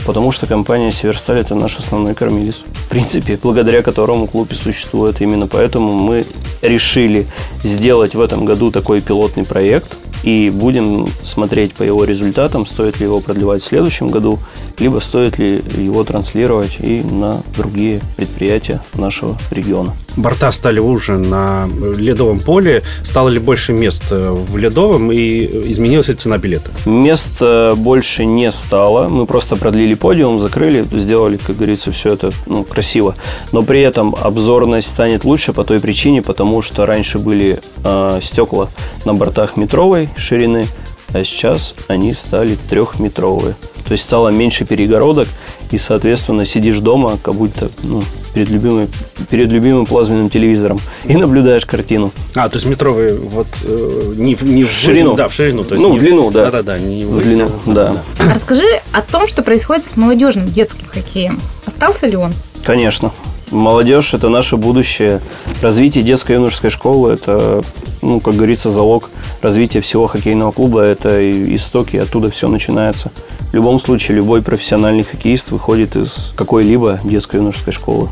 потому 0.07 0.31
что 0.31 0.47
компания 0.47 0.89
Северсталь– 0.89 1.39
это 1.41 1.53
наш 1.53 1.77
основной 1.77 2.15
кормилец. 2.15 2.61
В 2.73 2.87
принципе, 2.87 3.37
благодаря 3.43 3.81
которому 3.81 4.25
клуб 4.25 4.49
и 4.53 4.55
существует. 4.55 5.21
Именно 5.21 5.47
поэтому 5.47 5.93
мы 5.93 6.25
решили 6.61 7.27
сделать 7.59 8.15
в 8.15 8.21
этом 8.21 8.45
году 8.45 8.71
такой 8.71 9.01
пилотный 9.01 9.43
проект– 9.43 9.97
и 10.23 10.49
будем 10.49 11.07
смотреть 11.23 11.73
по 11.73 11.83
его 11.83 12.03
результатам, 12.03 12.65
стоит 12.65 12.99
ли 12.99 13.05
его 13.05 13.19
продлевать 13.19 13.63
в 13.63 13.65
следующем 13.65 14.07
году, 14.07 14.39
либо 14.79 14.99
стоит 14.99 15.37
ли 15.39 15.61
его 15.77 16.03
транслировать 16.03 16.77
и 16.79 17.01
на 17.01 17.41
другие 17.55 18.01
предприятия 18.15 18.81
нашего 18.93 19.37
региона. 19.51 19.93
Борта 20.17 20.51
стали 20.51 20.79
уже 20.79 21.17
на 21.17 21.69
ледовом 21.95 22.39
поле. 22.39 22.83
Стало 23.03 23.29
ли 23.29 23.39
больше 23.39 23.71
мест 23.71 24.03
э, 24.09 24.31
в 24.31 24.57
ледовом 24.57 25.11
и 25.11 25.45
изменилась 25.71 26.07
ли 26.07 26.15
цена 26.15 26.39
билета? 26.39 26.71
Мест 26.85 27.37
э, 27.39 27.75
больше 27.75 28.25
не 28.25 28.51
стало. 28.51 29.09
Мы 29.09 29.27
просто 29.27 29.55
продлили 29.55 29.93
подиум, 29.93 30.41
закрыли, 30.41 30.85
сделали, 30.91 31.37
как 31.37 31.57
говорится, 31.57 31.91
все 31.91 32.09
это 32.09 32.31
ну, 32.47 32.63
красиво. 32.63 33.15
Но 33.51 33.61
при 33.61 33.81
этом 33.81 34.15
обзорность 34.19 34.89
станет 34.89 35.23
лучше 35.23 35.53
по 35.53 35.63
той 35.63 35.79
причине, 35.79 36.23
потому 36.23 36.63
что 36.63 36.87
раньше 36.87 37.19
были 37.19 37.61
э, 37.83 38.19
стекла 38.23 38.69
на 39.05 39.13
бортах 39.13 39.55
метровой 39.55 40.06
ширины, 40.15 40.67
а 41.13 41.23
сейчас 41.23 41.75
они 41.87 42.13
стали 42.13 42.57
трехметровые. 42.69 43.55
То 43.85 43.93
есть 43.93 44.03
стало 44.03 44.29
меньше 44.29 44.65
перегородок, 44.65 45.27
и, 45.71 45.77
соответственно, 45.77 46.45
сидишь 46.45 46.79
дома, 46.79 47.17
как 47.21 47.35
будто 47.35 47.69
ну, 47.83 48.01
перед, 48.33 48.49
любимым, 48.49 48.89
перед 49.29 49.49
любимым 49.49 49.85
плазменным 49.85 50.29
телевизором 50.29 50.79
и 51.05 51.15
наблюдаешь 51.15 51.65
картину. 51.65 52.11
А, 52.35 52.49
то 52.49 52.57
есть 52.57 52.67
метровые 52.67 53.15
вот 53.15 53.47
э, 53.63 54.13
не, 54.15 54.35
в, 54.35 54.43
не 54.43 54.63
в 54.63 54.71
ширину. 54.71 55.15
Да, 55.15 55.27
в 55.27 55.33
ширину. 55.33 55.63
То 55.63 55.75
есть 55.75 55.83
ну, 55.83 55.93
не, 55.93 55.99
в 55.99 56.01
длину, 56.01 56.31
да. 56.31 56.45
Да-да-да, 56.45 56.79
не 56.79 57.05
в 57.05 57.21
длину, 57.21 57.49
да. 57.65 57.95
да. 58.19 58.33
Расскажи 58.33 58.67
о 58.91 59.01
том, 59.01 59.27
что 59.27 59.41
происходит 59.41 59.85
с 59.85 59.95
молодежным 59.95 60.51
детским 60.51 60.87
хоккеем. 60.87 61.41
Остался 61.65 62.07
ли 62.07 62.15
он? 62.15 62.33
Конечно. 62.65 63.11
Молодежь– 63.51 64.13
это 64.13 64.27
наше 64.29 64.57
будущее. 64.57 65.21
Развитие 65.61 66.03
детской 66.03 66.33
и 66.33 66.35
юношеской 66.35 66.69
школы– 66.69 67.13
это, 67.13 67.63
ну, 68.01 68.19
как 68.19 68.35
говорится, 68.35 68.71
залог 68.71 69.09
развития 69.41 69.79
всего 69.79 70.07
хоккейного 70.07 70.51
клуба. 70.51 70.81
Это 70.81 71.31
истоки, 71.55 71.95
оттуда 71.95 72.29
все 72.29 72.49
начинается. 72.49 73.11
В 73.51 73.53
любом 73.53 73.79
случае, 73.79 74.17
любой 74.17 74.41
профессиональный 74.41 75.03
хоккеист 75.03 75.51
выходит 75.51 75.95
из 75.95 76.33
какой-либо 76.35 76.99
детской 77.03 77.37
и 77.37 77.39
юношеской 77.39 77.71
школы. 77.71 78.09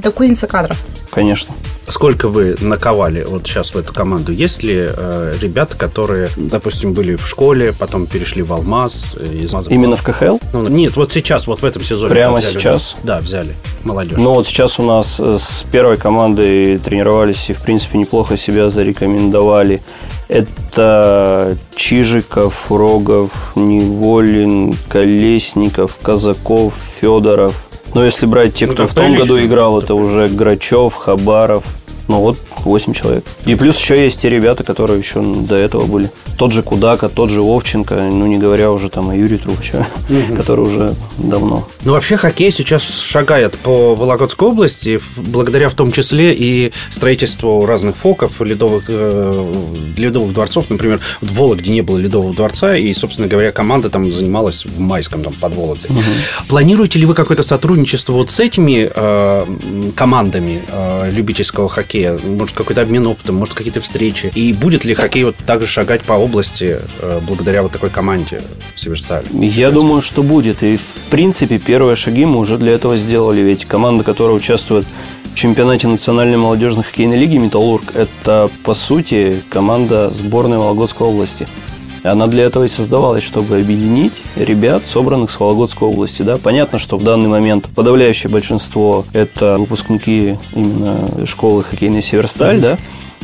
Это 0.00 0.12
кузница 0.12 0.46
кадров. 0.46 0.78
Конечно. 1.10 1.52
Сколько 1.86 2.28
вы 2.28 2.56
наковали 2.58 3.22
вот 3.28 3.42
сейчас 3.42 3.74
в 3.74 3.76
эту 3.76 3.92
команду? 3.92 4.32
Есть 4.32 4.62
ли 4.62 4.78
э, 4.78 5.34
ребята, 5.42 5.76
которые, 5.76 6.30
допустим, 6.36 6.94
были 6.94 7.16
в 7.16 7.26
школе, 7.26 7.74
потом 7.78 8.06
перешли 8.06 8.42
в 8.42 8.50
Алмаз? 8.50 9.14
Э, 9.20 9.24
из 9.26 9.52
Именно 9.68 9.96
в 9.96 10.02
КХЛ? 10.02 10.38
Ну, 10.54 10.66
нет, 10.68 10.96
вот 10.96 11.12
сейчас, 11.12 11.46
вот 11.46 11.60
в 11.60 11.64
этом 11.66 11.84
сезоне. 11.84 12.08
Прямо 12.08 12.38
взяли, 12.38 12.52
сейчас? 12.54 12.96
Да, 13.02 13.18
взяли 13.18 13.54
молодежь. 13.84 14.16
Ну, 14.18 14.32
вот 14.32 14.46
сейчас 14.46 14.78
у 14.78 14.84
нас 14.84 15.20
э, 15.20 15.36
с 15.38 15.66
первой 15.70 15.98
командой 15.98 16.78
тренировались 16.78 17.50
и, 17.50 17.52
в 17.52 17.60
принципе, 17.60 17.98
неплохо 17.98 18.38
себя 18.38 18.70
зарекомендовали. 18.70 19.82
Это 20.28 21.58
Чижиков, 21.76 22.72
Рогов, 22.72 23.52
Неволин, 23.54 24.74
Колесников, 24.88 25.98
Казаков, 26.00 26.72
Федоров– 27.02 27.66
но 27.94 28.04
если 28.04 28.26
брать 28.26 28.54
тех, 28.54 28.68
ну, 28.68 28.74
кто 28.74 28.86
в 28.86 28.94
том 28.94 29.14
году 29.14 29.38
играл, 29.44 29.78
это 29.78 29.94
уже 29.94 30.28
Грачев, 30.28 30.94
Хабаров, 30.94 31.64
ну 32.10 32.20
вот 32.20 32.38
8 32.64 32.92
человек. 32.92 33.24
И 33.46 33.54
плюс 33.54 33.78
еще 33.78 34.02
есть 34.02 34.20
те 34.20 34.28
ребята, 34.28 34.64
которые 34.64 34.98
еще 34.98 35.22
до 35.22 35.54
этого 35.54 35.86
были. 35.86 36.10
Тот 36.36 36.52
же 36.52 36.62
Кудака, 36.62 37.08
тот 37.08 37.30
же 37.30 37.40
Вовченко, 37.40 37.94
ну 37.94 38.26
не 38.26 38.36
говоря 38.36 38.72
уже 38.72 38.88
там 38.88 39.10
о 39.10 39.16
Юрии 39.16 39.36
Трубачеве, 39.36 39.86
угу. 40.08 40.36
который 40.36 40.64
уже 40.64 40.94
давно. 41.18 41.68
Ну 41.84 41.92
вообще 41.92 42.16
хоккей 42.16 42.50
сейчас 42.50 42.82
шагает 42.82 43.56
по 43.58 43.94
Вологодской 43.94 44.48
области, 44.48 45.00
благодаря 45.16 45.68
в 45.68 45.74
том 45.74 45.92
числе 45.92 46.34
и 46.34 46.72
строительству 46.90 47.64
разных 47.64 47.96
фоков, 47.96 48.40
ледовых, 48.40 48.84
э, 48.88 49.54
ледовых 49.96 50.32
дворцов. 50.32 50.68
Например, 50.68 50.98
в 51.20 51.34
Вологде 51.34 51.70
не 51.70 51.82
было 51.82 51.96
ледового 51.96 52.34
дворца, 52.34 52.76
и, 52.76 52.92
собственно 52.92 53.28
говоря, 53.28 53.52
команда 53.52 53.88
там 53.88 54.10
занималась 54.10 54.64
в 54.64 54.80
Майском, 54.80 55.22
там, 55.22 55.34
под 55.34 55.54
Вологдой. 55.54 55.90
Угу. 55.90 56.02
Планируете 56.48 56.98
ли 56.98 57.06
вы 57.06 57.14
какое-то 57.14 57.44
сотрудничество 57.44 58.14
вот 58.14 58.30
с 58.30 58.40
этими 58.40 58.90
э, 58.92 59.46
командами 59.94 60.62
э, 60.66 61.10
любительского 61.12 61.68
хоккея? 61.68 61.99
Хоккея? 62.00 62.18
Может, 62.18 62.56
какой-то 62.56 62.82
обмен 62.82 63.06
опытом, 63.06 63.36
может, 63.36 63.54
какие-то 63.54 63.80
встречи? 63.80 64.30
И 64.34 64.52
будет 64.52 64.84
ли 64.84 64.94
хоккей 64.94 65.24
вот 65.24 65.36
также 65.36 65.66
шагать 65.66 66.02
по 66.02 66.14
области 66.14 66.78
э, 66.98 67.20
благодаря 67.26 67.62
вот 67.62 67.72
такой 67.72 67.90
команде 67.90 68.42
Северсталь? 68.76 69.24
Я 69.32 69.70
думаю, 69.70 70.00
что 70.00 70.22
будет. 70.22 70.62
И, 70.62 70.76
в 70.76 71.10
принципе, 71.10 71.58
первые 71.58 71.96
шаги 71.96 72.24
мы 72.24 72.38
уже 72.38 72.56
для 72.56 72.72
этого 72.72 72.96
сделали. 72.96 73.40
Ведь 73.40 73.64
команда, 73.64 74.04
которая 74.04 74.34
участвует 74.34 74.86
в 75.32 75.34
чемпионате 75.34 75.86
национальной 75.86 76.36
молодежной 76.36 76.84
хоккейной 76.84 77.16
лиги 77.16 77.36
«Металлург»– 77.36 77.92
это, 77.94 78.50
по 78.64 78.74
сути, 78.74 79.42
команда 79.48 80.10
сборной 80.10 80.58
Вологодской 80.58 81.06
области– 81.06 81.46
она 82.02 82.26
для 82.26 82.44
этого 82.44 82.64
и 82.64 82.68
создавалась, 82.68 83.24
чтобы 83.24 83.58
объединить 83.58 84.12
ребят, 84.36 84.82
собранных 84.84 85.30
с 85.30 85.38
Вологодской 85.38 85.88
области. 85.88 86.22
Да? 86.22 86.36
Понятно, 86.36 86.78
что 86.78 86.96
в 86.96 87.02
данный 87.02 87.28
момент 87.28 87.66
подавляющее 87.74 88.30
большинство– 88.30 89.04
это 89.12 89.56
выпускники 89.58 90.38
именно 90.54 91.26
школы 91.26 91.64
хоккейной 91.64 92.02
«Северсталь», 92.02 92.60
да? 92.60 92.78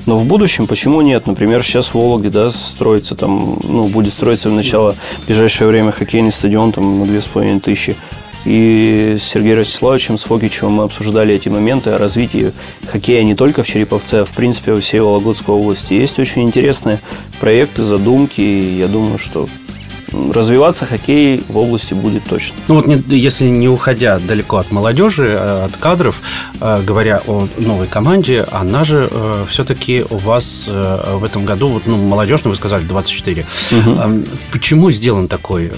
Но 0.04 0.18
в 0.18 0.25
будущем 0.25 0.68
почему 0.68 1.00
нет? 1.00 1.26
Например, 1.26 1.64
сейчас 1.64 1.87
в 1.87 1.95
Вологде 1.95 2.30
да, 2.30 2.50
строится 2.50 3.16
там, 3.16 3.59
ну, 3.64 3.85
будет 3.85 4.12
строиться 4.12 4.49
в 4.50 4.52
начало 4.52 4.95
в 4.95 5.26
ближайшее 5.26 5.66
время 5.68 5.90
хоккейный 5.90 6.30
стадион 6.30 6.71
там 6.71 7.00
на 7.00 7.06
две 7.06 7.21
с 7.21 7.25
половиной 7.25 7.61
тысячи. 7.61 7.97
И 8.46 9.16
с 9.20 9.24
Сергеем 9.24 9.58
Ростиславовичем, 9.58 10.18
с 10.18 10.22
Фокичевым 10.22 10.74
мы 10.74 10.84
обсуждали 10.84 11.34
эти 11.34 11.48
моменты 11.48 11.90
о 11.90 11.98
развитии 11.98 12.52
хоккея 12.86 13.24
не 13.24 13.34
только 13.34 13.64
в 13.64 13.66
Череповце, 13.66 14.20
а 14.20 14.24
в 14.24 14.30
принципе 14.30 14.72
во 14.72 14.80
всей 14.80 15.00
Вологодской 15.00 15.52
области. 15.52 15.94
Есть 15.94 16.20
очень 16.20 16.42
интересные 16.42 17.00
проекты, 17.40 17.82
задумки, 17.82 18.40
и 18.40 18.78
я 18.78 18.86
думаю, 18.86 19.18
что 19.18 19.48
развиваться 20.12 20.86
хоккей 20.86 21.42
в 21.48 21.56
области 21.58 21.94
будет 21.94 22.25
точно. 22.25 22.56
Ну 22.68 22.76
вот 22.76 22.86
не, 22.86 23.02
если 23.16 23.46
не 23.46 23.68
уходя 23.68 24.18
далеко 24.18 24.58
от 24.58 24.70
молодежи, 24.70 25.26
э, 25.26 25.64
от 25.64 25.76
кадров, 25.76 26.20
э, 26.60 26.82
говоря 26.82 27.22
о 27.26 27.48
новой 27.56 27.86
команде, 27.86 28.46
она 28.50 28.84
же 28.84 29.08
э, 29.10 29.44
все-таки 29.48 30.04
у 30.08 30.16
вас 30.16 30.68
в 30.68 31.25
этом 31.25 31.44
году, 31.44 31.68
вот, 31.68 31.82
ну, 31.86 31.96
молодежь, 31.96 32.40
вы 32.44 32.54
сказали, 32.54 32.84
24. 32.84 33.44
Угу. 33.72 34.25
Почему 34.52 34.90
сделан 34.90 35.28
такой, 35.28 35.72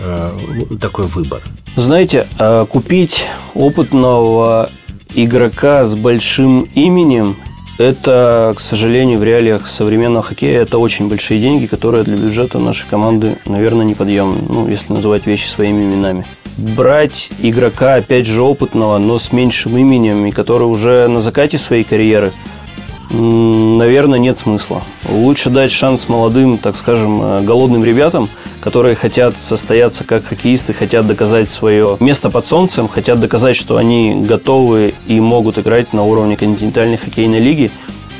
такой 0.80 1.06
выбор? 1.06 1.42
Знаете, 1.76 2.26
купить 2.70 3.25
опытного 3.54 4.70
игрока 5.14 5.87
с 5.87 5.94
большим 5.94 6.68
именем 6.75 7.37
это, 7.78 8.52
к 8.56 8.61
сожалению, 8.61 9.18
в 9.18 9.25
реалиях 9.25 9.66
современного 9.66 10.23
хоккея 10.23 10.62
это 10.62 10.78
очень 10.78 11.08
большие 11.08 11.40
деньги, 11.40 11.66
которые 11.66 12.04
для 12.04 12.16
бюджета 12.16 12.58
нашей 12.58 12.87
команды, 12.88 13.38
наверное, 13.47 13.87
неподъемны, 13.87 14.42
ну, 14.49 14.68
если 14.68 14.92
называть 14.92 15.26
вещи 15.26 15.47
своими 15.47 15.85
именами. 15.85 16.26
Брать 16.56 17.30
игрока, 17.40 17.94
опять 17.94 18.26
же, 18.26 18.42
опытного, 18.42 18.99
но 18.99 19.18
с 19.18 19.32
меньшим 19.32 19.78
именем, 19.78 20.26
и 20.26 20.32
который 20.32 20.64
уже 20.64 21.06
на 21.08 21.20
закате 21.20 21.56
своей 21.56 21.85
карьеры– 21.85 22.32
наверное, 23.11 24.19
нет 24.19 24.37
смысла. 24.38 24.83
Лучше 25.09 25.50
дать 25.50 25.73
шанс 25.73 26.09
молодым, 26.09 26.59
так 26.59 26.77
скажем, 26.77 27.21
э, 27.23 27.41
голодным 27.43 27.85
ребятам, 27.85 28.29
которые 28.61 28.95
хотят 28.95 29.37
состояться 29.38 30.05
как 30.05 30.25
хоккеисты, 30.25 30.73
хотят 30.73 31.07
доказать 31.07 31.49
свое 31.49 31.97
место 32.00 32.31
под 32.31 32.47
солнцем, 32.47 32.88
хотят 32.88 33.21
доказать, 33.21 33.57
что 33.57 33.77
они 33.77 34.15
готовы 34.27 34.95
и 35.07 35.21
могут 35.21 35.59
играть 35.59 35.93
на 35.93 36.05
уровне 36.05 36.37
континентальной 36.37 36.97
хоккейной 36.97 37.41
лиги. 37.41 37.71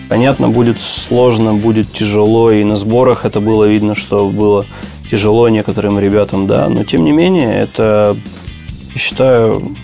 Понятно, 0.09 0.49
будет 0.49 0.81
сложно, 0.81 1.53
будет 1.53 1.93
тяжело, 1.93 2.51
и 2.51 2.65
на 2.65 2.77
сборах 2.77 3.27
это 3.27 3.41
было 3.41 3.65
видно, 3.65 3.95
что 3.95 4.31
было 4.31 4.65
тяжело 5.11 5.49
некоторым 5.51 5.99
ребятам, 5.99 6.47
да, 6.47 6.69
но 6.69 6.85
тем 6.85 7.05
не 7.05 7.13
менее, 7.13 7.55
это, 7.55 8.17
считаю, 8.97 9.75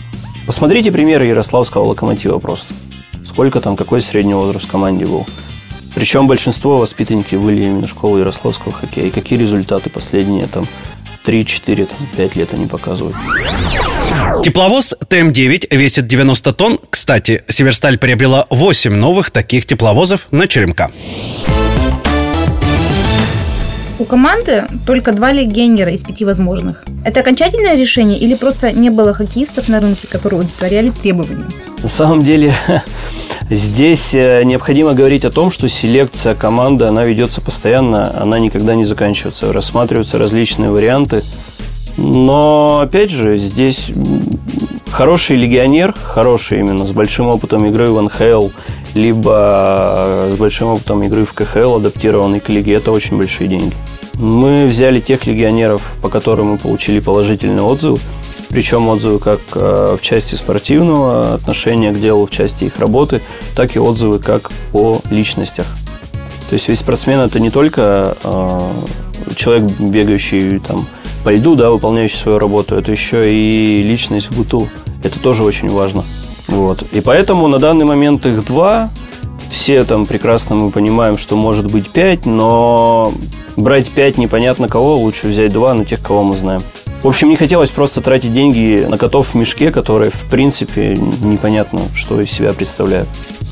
посмотрите 0.46 0.90
примеры 0.90 1.26
Ярославского 1.26 1.84
локомотива 1.84 2.38
просто. 2.38 2.72
Сколько 3.24 3.60
там, 3.60 3.76
какой 3.76 4.00
средний 4.00 4.34
возраст 4.34 4.66
в 4.66 4.70
команде 4.70 5.06
был. 5.06 5.26
Причем 5.94 6.26
большинство 6.26 6.78
воспитанники 6.78 7.36
были 7.36 7.64
именно 7.64 7.86
школы 7.86 8.20
Ярославского 8.20 8.72
хоккея. 8.72 9.06
И 9.06 9.10
какие 9.10 9.38
результаты 9.38 9.90
последние 9.90 10.46
там 10.46 10.66
3-4, 11.24 11.88
5 12.16 12.36
лет 12.36 12.52
они 12.52 12.66
показывают. 12.66 13.16
Тепловоз 14.42 14.94
ТМ-9 15.08 15.74
весит 15.74 16.06
90 16.06 16.52
тонн. 16.52 16.78
Кстати, 16.90 17.44
Северсталь 17.48 17.98
приобрела 17.98 18.46
8 18.50 18.94
новых 18.94 19.30
таких 19.30 19.66
тепловозов 19.66 20.26
на 20.30 20.46
Черемка. 20.46 20.90
У 23.96 24.04
команды 24.04 24.66
только 24.86 25.12
два 25.12 25.30
легионера 25.30 25.92
из 25.92 26.02
пяти 26.02 26.24
возможных. 26.24 26.84
Это 27.04 27.20
окончательное 27.20 27.76
решение 27.76 28.18
или 28.18 28.34
просто 28.34 28.72
не 28.72 28.90
было 28.90 29.14
хоккеистов 29.14 29.68
на 29.68 29.80
рынке, 29.80 30.08
которые 30.08 30.40
удовлетворяли 30.40 30.90
требования? 30.90 31.46
На 31.80 31.88
самом 31.88 32.20
деле, 32.20 32.54
здесь 33.50 34.14
э, 34.14 34.42
необходимо 34.44 34.94
говорить 34.94 35.24
о 35.24 35.30
том, 35.30 35.50
что 35.50 35.68
селекция 35.68 36.34
команды, 36.34 36.84
она 36.84 37.04
ведется 37.04 37.40
постоянно, 37.40 38.20
она 38.20 38.38
никогда 38.38 38.74
не 38.74 38.84
заканчивается. 38.84 39.52
Рассматриваются 39.52 40.18
различные 40.18 40.70
варианты. 40.70 41.22
Но, 41.96 42.80
опять 42.80 43.10
же, 43.10 43.38
здесь 43.38 43.90
хороший 44.90 45.36
легионер, 45.36 45.92
хороший 45.92 46.60
именно, 46.60 46.86
с 46.86 46.92
большим 46.92 47.28
опытом 47.28 47.64
игры 47.66 47.86
в 47.88 48.00
НХЛ, 48.00 48.48
либо 48.94 50.28
с 50.32 50.36
большим 50.36 50.68
опытом 50.68 51.02
игры 51.04 51.24
в 51.24 51.32
КХЛ, 51.32 51.76
адаптированный 51.76 52.40
к 52.40 52.48
лиге, 52.48 52.74
это 52.74 52.90
очень 52.90 53.16
большие 53.16 53.48
деньги. 53.48 53.74
Мы 54.14 54.66
взяли 54.66 55.00
тех 55.00 55.26
легионеров, 55.26 55.94
по 56.00 56.08
которым 56.08 56.48
мы 56.48 56.58
получили 56.58 57.00
положительный 57.00 57.62
отзыв, 57.62 58.00
причем 58.48 58.88
отзывы 58.88 59.18
как 59.18 59.40
э, 59.54 59.96
в 59.98 60.02
части 60.02 60.34
спортивного 60.34 61.34
отношения 61.34 61.92
к 61.92 62.00
делу, 62.00 62.26
в 62.26 62.30
части 62.30 62.64
их 62.64 62.78
работы, 62.78 63.20
так 63.56 63.74
и 63.76 63.78
отзывы 63.78 64.18
как 64.18 64.50
о 64.72 65.00
личностях. 65.10 65.66
То 66.48 66.54
есть 66.54 66.68
ведь 66.68 66.78
спортсмен 66.78 67.20
это 67.20 67.40
не 67.40 67.50
только 67.50 68.16
э, 68.22 68.58
человек, 69.34 69.70
бегающий 69.78 70.58
там 70.60 70.86
по 71.24 71.30
льду, 71.30 71.56
да, 71.56 71.70
выполняющий 71.70 72.18
свою 72.18 72.38
работу, 72.38 72.76
это 72.76 72.90
еще 72.90 73.32
и 73.32 73.78
личность 73.78 74.30
в 74.30 74.38
быту. 74.38 74.68
Это 75.02 75.18
тоже 75.18 75.42
очень 75.42 75.68
важно. 75.68 76.04
Вот. 76.48 76.82
И 76.92 77.00
поэтому 77.00 77.48
на 77.48 77.58
данный 77.58 77.86
момент 77.86 78.26
их 78.26 78.44
два. 78.46 78.90
Все 79.50 79.84
там 79.84 80.04
прекрасно 80.04 80.56
мы 80.56 80.70
понимаем, 80.70 81.16
что 81.16 81.36
может 81.36 81.70
быть 81.70 81.90
пять, 81.90 82.26
но 82.26 83.12
брать 83.56 83.88
пять 83.88 84.18
непонятно 84.18 84.68
кого, 84.68 84.96
лучше 84.96 85.28
взять 85.28 85.52
два, 85.52 85.74
но 85.74 85.84
тех, 85.84 86.02
кого 86.02 86.24
мы 86.24 86.36
знаем. 86.36 86.60
В 87.04 87.08
общем, 87.08 87.28
не 87.28 87.36
хотелось 87.36 87.70
просто 87.70 88.00
тратить 88.00 88.32
деньги 88.32 88.82
на 88.88 88.96
котов 88.96 89.34
в 89.34 89.34
мешке, 89.34 89.70
которые, 89.70 90.10
в 90.10 90.24
принципе, 90.30 90.94
непонятно, 90.94 91.80
что 91.94 92.18
из 92.18 92.30
себя 92.30 92.54
представляют. 92.54 93.10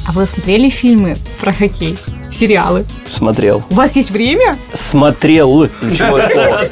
А 0.08 0.12
вы 0.12 0.24
смотрели 0.24 0.70
фильмы 0.70 1.16
про 1.38 1.52
хоккей? 1.52 1.98
Сериалы? 2.32 2.84
Смотрел. 3.10 3.62
У 3.70 3.74
вас 3.74 3.96
есть 3.96 4.10
время? 4.10 4.56
Смотрел. 4.72 5.68
Ключевое 5.80 6.28
слово. 6.32 6.68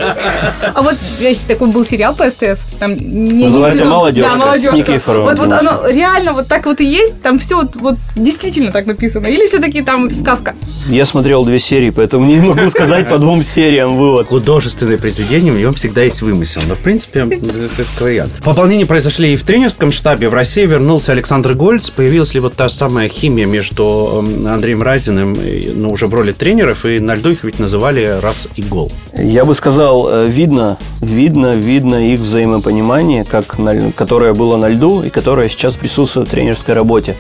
А 0.75 0.83
вот, 0.83 0.97
значит, 1.19 1.43
такой 1.47 1.69
был 1.69 1.85
сериал 1.85 2.15
по 2.15 2.31
СТС. 2.31 2.61
Там, 2.79 2.97
не, 2.97 3.47
Называется 3.47 3.85
не 3.85 3.91
«Молодежка». 3.91 4.31
Да, 4.31 4.37
«Молодежка». 4.37 4.77
С 4.77 4.79
Никифоровым. 4.79 5.37
Вот, 5.37 5.39
вот 5.39 5.53
оно 5.53 5.87
реально 5.89 6.33
вот 6.33 6.49
так 6.49 6.67
вот 6.67 6.81
и 6.81 6.85
есть. 6.85 7.21
Там 7.23 7.39
все 7.39 7.57
вот, 7.57 7.77
вот 7.77 7.97
действительно 8.17 8.73
так 8.73 8.87
написано. 8.87 9.27
Или 9.27 9.47
все-таки 9.47 9.83
там 9.83 10.11
сказка? 10.11 10.55
Я 10.89 11.05
смотрел 11.05 11.45
две 11.45 11.59
серии, 11.59 11.91
поэтому 11.91 12.27
не 12.27 12.37
могу 12.37 12.69
сказать 12.71 13.09
по 13.09 13.19
двум 13.19 13.43
сериям 13.43 13.97
вывод. 13.97 14.29
Художественное 14.29 14.99
произведение, 14.99 15.53
в 15.53 15.57
нем 15.57 15.75
всегда 15.75 16.03
есть 16.03 16.23
вымысел. 16.23 16.61
Но, 16.69 16.75
в 16.75 16.79
принципе, 16.79 17.21
это 17.21 18.05
вариант. 18.05 18.33
Пополнения 18.43 18.87
произошли 18.87 19.33
и 19.33 19.37
в 19.37 19.45
тренерском 19.45 19.91
штабе. 19.91 20.29
В 20.29 20.35
России 20.35 20.65
вернулся 20.65 21.13
Александр 21.13 21.55
Гольц. 21.55 21.91
Появилась 21.91 22.35
ли 22.35 22.41
вот 22.41 22.55
та 22.55 22.69
самая 22.69 23.09
химия 23.09 23.47
между 23.47 24.25
Андреем 24.47 24.83
Разиным 24.83 25.35
ну, 25.75 25.89
уже 25.89 26.07
в 26.07 26.15
роли 26.15 26.33
тренеров, 26.33 26.85
и 26.85 26.99
на 26.99 27.15
льду 27.15 27.31
их 27.31 27.45
ведь 27.45 27.59
называли 27.59 28.19
раз 28.21 28.49
и 28.57 28.63
гол. 28.63 28.91
Я 29.17 29.45
бы 29.45 29.55
сказал, 29.55 30.09
э, 30.09 30.27
видно, 30.27 30.79
видно, 31.01 31.55
видно 31.55 32.13
их 32.13 32.21
взаимопонимание, 32.21 33.25
как 33.25 33.59
на, 33.59 33.93
которое 33.93 34.35
было 34.35 34.57
на 34.57 34.69
льду 34.69 35.03
и 35.03 35.11
которое 35.11 35.49
сейчас 35.49 35.75
присутствует 35.75 36.29
в 36.29 36.31
тренерской 36.31 36.75
работе 36.75 37.17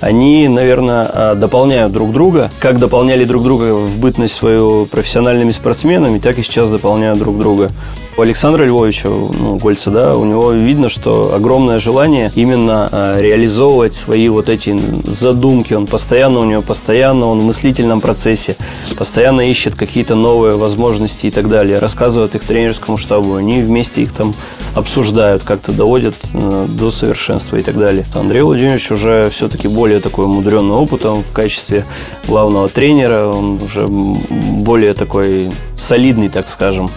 они, 0.00 0.48
наверное, 0.48 1.10
э, 1.12 1.34
дополняют 1.36 1.92
друг 1.92 2.12
друга. 2.12 2.50
Как 2.58 2.78
дополняли 2.78 3.24
друг 3.24 3.42
друга 3.42 3.74
в 3.74 3.98
бытность 3.98 4.34
свою 4.34 4.86
профессиональными 4.86 5.50
спортсменами, 5.50 6.18
так 6.18 6.38
и 6.38 6.42
сейчас 6.42 6.68
дополняют 6.68 7.18
друг 7.18 7.38
друга. 7.38 7.70
У 8.16 8.22
Александра 8.22 8.64
Львовича, 8.64 9.10
ну, 9.10 9.58
Гольца, 9.58 9.90
да, 9.90 10.14
у 10.14 10.24
него 10.24 10.50
видно, 10.52 10.88
что 10.88 11.34
огромное 11.34 11.78
желание 11.78 12.32
именно 12.34 12.88
э, 12.90 13.16
реализовывать 13.18 13.94
свои 13.94 14.30
вот 14.30 14.48
эти 14.48 14.74
задумки. 15.04 15.74
Он 15.74 15.86
постоянно, 15.86 16.40
у 16.40 16.44
него 16.44 16.62
постоянно, 16.62 17.26
он 17.26 17.40
в 17.40 17.44
мыслительном 17.44 18.00
процессе, 18.00 18.56
постоянно 18.96 19.42
ищет 19.42 19.74
какие-то 19.74 20.14
новые 20.14 20.56
возможности 20.56 21.26
и 21.26 21.30
так 21.30 21.50
далее, 21.50 21.78
рассказывает 21.78 22.34
их 22.34 22.42
тренерскому 22.42 22.96
штабу, 22.96 23.34
они 23.34 23.60
вместе 23.60 24.00
их 24.00 24.14
там 24.14 24.32
обсуждают, 24.74 25.44
как-то 25.44 25.72
доводят 25.72 26.14
э, 26.32 26.66
до 26.70 26.90
совершенства 26.90 27.56
и 27.56 27.60
так 27.60 27.76
далее. 27.76 28.06
Андрей 28.14 28.40
Владимирович 28.40 28.90
уже 28.92 29.28
все-таки 29.28 29.68
более 29.68 30.00
такой 30.00 30.24
умудренный 30.24 30.76
опытом 30.76 31.22
в 31.22 31.32
качестве 31.32 31.84
главного 32.26 32.70
тренера, 32.70 33.28
он 33.28 33.60
уже 33.62 33.86
более 33.86 34.94
такой 34.94 35.50
солидный, 35.76 36.30
так 36.30 36.48
скажем, 36.48 36.88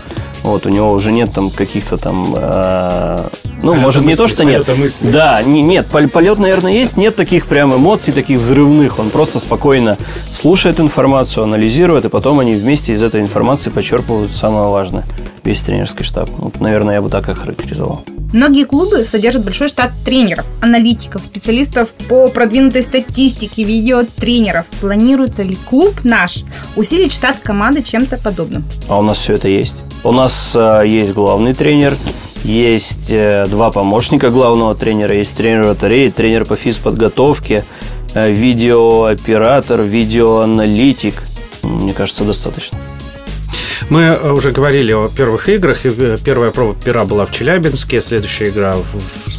вот, 0.44 0.66
у 0.66 0.70
него 0.70 0.92
уже 0.92 1.12
нет 1.12 1.32
там 1.34 1.50
каких-то 1.50 1.98
там... 1.98 2.34
Э, 2.38 3.18
ну, 3.62 3.72
полета 3.72 3.82
может, 3.82 4.04
мысли, 4.04 4.10
не 4.10 4.16
то, 4.16 4.28
что 4.28 4.44
нет. 4.46 4.78
Мысли. 4.78 5.10
Да, 5.10 5.42
не, 5.44 5.62
нет, 5.62 5.88
полет, 5.88 6.40
наверное, 6.40 6.72
есть. 6.72 6.98
Нет 6.98 7.16
таких 7.16 7.46
прям 7.46 7.76
эмоций, 7.76 8.14
таких 8.14 8.40
взрывных. 8.40 9.00
Он 9.00 9.10
просто 9.10 9.40
спокойно 9.40 9.98
слушает 10.34 10.80
информацию, 10.80 11.44
анализирует, 11.44 12.06
и 12.06 12.10
потом 12.10 12.40
они 12.40 12.56
вместе 12.56 12.94
из 12.94 13.04
этой 13.04 13.22
информации 13.22 13.70
почерпывают 13.70 14.32
самое 14.32 14.70
важное. 14.70 15.06
Весь 15.44 15.60
тренерский 15.62 16.06
штаб. 16.06 16.30
Вот, 16.38 16.60
наверное, 16.60 16.96
я 16.96 17.02
бы 17.02 17.10
так 17.10 17.28
охарактеризовал. 17.28 18.06
Многие 18.32 18.64
клубы 18.64 19.04
содержат 19.10 19.44
большой 19.44 19.70
штат 19.70 19.92
тренеров, 20.06 20.46
аналитиков, 20.62 21.22
специалистов 21.22 21.90
по 22.08 22.28
продвинутой 22.28 22.84
статистике, 22.84 23.64
видеотренеров. 23.64 24.68
Планируется 24.80 25.42
ли 25.42 25.56
клуб 25.56 25.96
наш 26.04 26.44
усилить 26.76 27.12
штат 27.12 27.40
команды 27.40 27.82
чем-то 27.82 28.18
подобным? 28.18 28.64
А 28.88 29.00
у 29.00 29.02
нас 29.02 29.18
все 29.18 29.34
это 29.34 29.48
есть. 29.48 29.76
У 30.04 30.12
нас 30.14 30.56
э, 30.56 30.84
есть 30.88 31.14
главный 31.14 31.54
тренер, 31.54 31.98
есть 32.44 33.10
э, 33.10 33.46
два 33.48 33.70
помощника 33.70 34.30
главного 34.30 34.74
тренера, 34.74 35.14
есть 35.14 35.36
тренер 35.36 35.66
батареи, 35.66 36.08
тренер 36.08 36.46
по 36.46 36.56
физподготовке, 36.56 37.66
э, 38.16 38.32
видеооператор, 38.32 39.82
видеоаналитик. 39.82 41.16
Мне 41.64 41.92
кажется, 41.92 42.24
достаточно. 42.24 42.80
Мы 43.90 44.18
уже 44.32 44.52
говорили 44.52 44.94
о 44.94 45.10
первых 45.10 45.50
играх. 45.50 45.82
Первая 46.24 46.52
проба 46.52 46.76
пера 46.82 47.04
была 47.04 47.26
в 47.26 47.32
Челябинске, 47.34 48.02
следующая 48.02 48.50
игра 48.50 48.76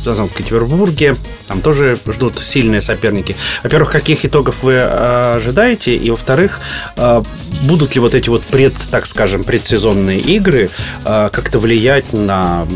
в 0.04 0.14
Санкт-Петербурге. 0.14 1.16
Там 1.46 1.60
тоже 1.60 1.98
ждут 2.08 2.38
сильные 2.38 2.82
соперники. 2.82 3.36
Во-первых, 3.62 3.90
каких 3.92 4.24
итогов 4.24 4.62
вы 4.62 4.80
ожидаете? 4.80 5.96
И, 5.96 6.10
во-вторых, 6.10 6.60
будут 7.62 7.94
ли 7.94 8.00
вот 8.00 8.14
эти 8.14 8.28
вот 8.28 8.42
пред, 8.42 8.74
так 8.90 9.06
скажем, 9.06 9.44
предсезонные 9.44 10.18
игры 10.18 10.70
как-то 11.04 11.58
влиять 11.58 12.12
на 12.12 12.66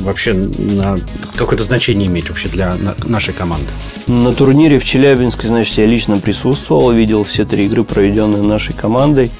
вообще 0.00 0.32
на 0.32 0.96
какое-то 1.36 1.64
значение 1.64 2.08
иметь 2.08 2.28
вообще 2.28 2.48
для 2.48 2.74
нашей 3.04 3.34
команды? 3.34 3.66
На 4.06 4.34
турнире 4.34 4.78
в 4.78 4.84
Челябинске, 4.84 5.48
значит, 5.48 5.78
я 5.78 5.86
лично 5.86 6.18
присутствовал, 6.18 6.92
видел 6.92 7.24
все 7.24 7.44
три 7.44 7.66
игры, 7.66 7.84
проведенные 7.84 8.42
нашей 8.42 8.74
командой. 8.74 9.30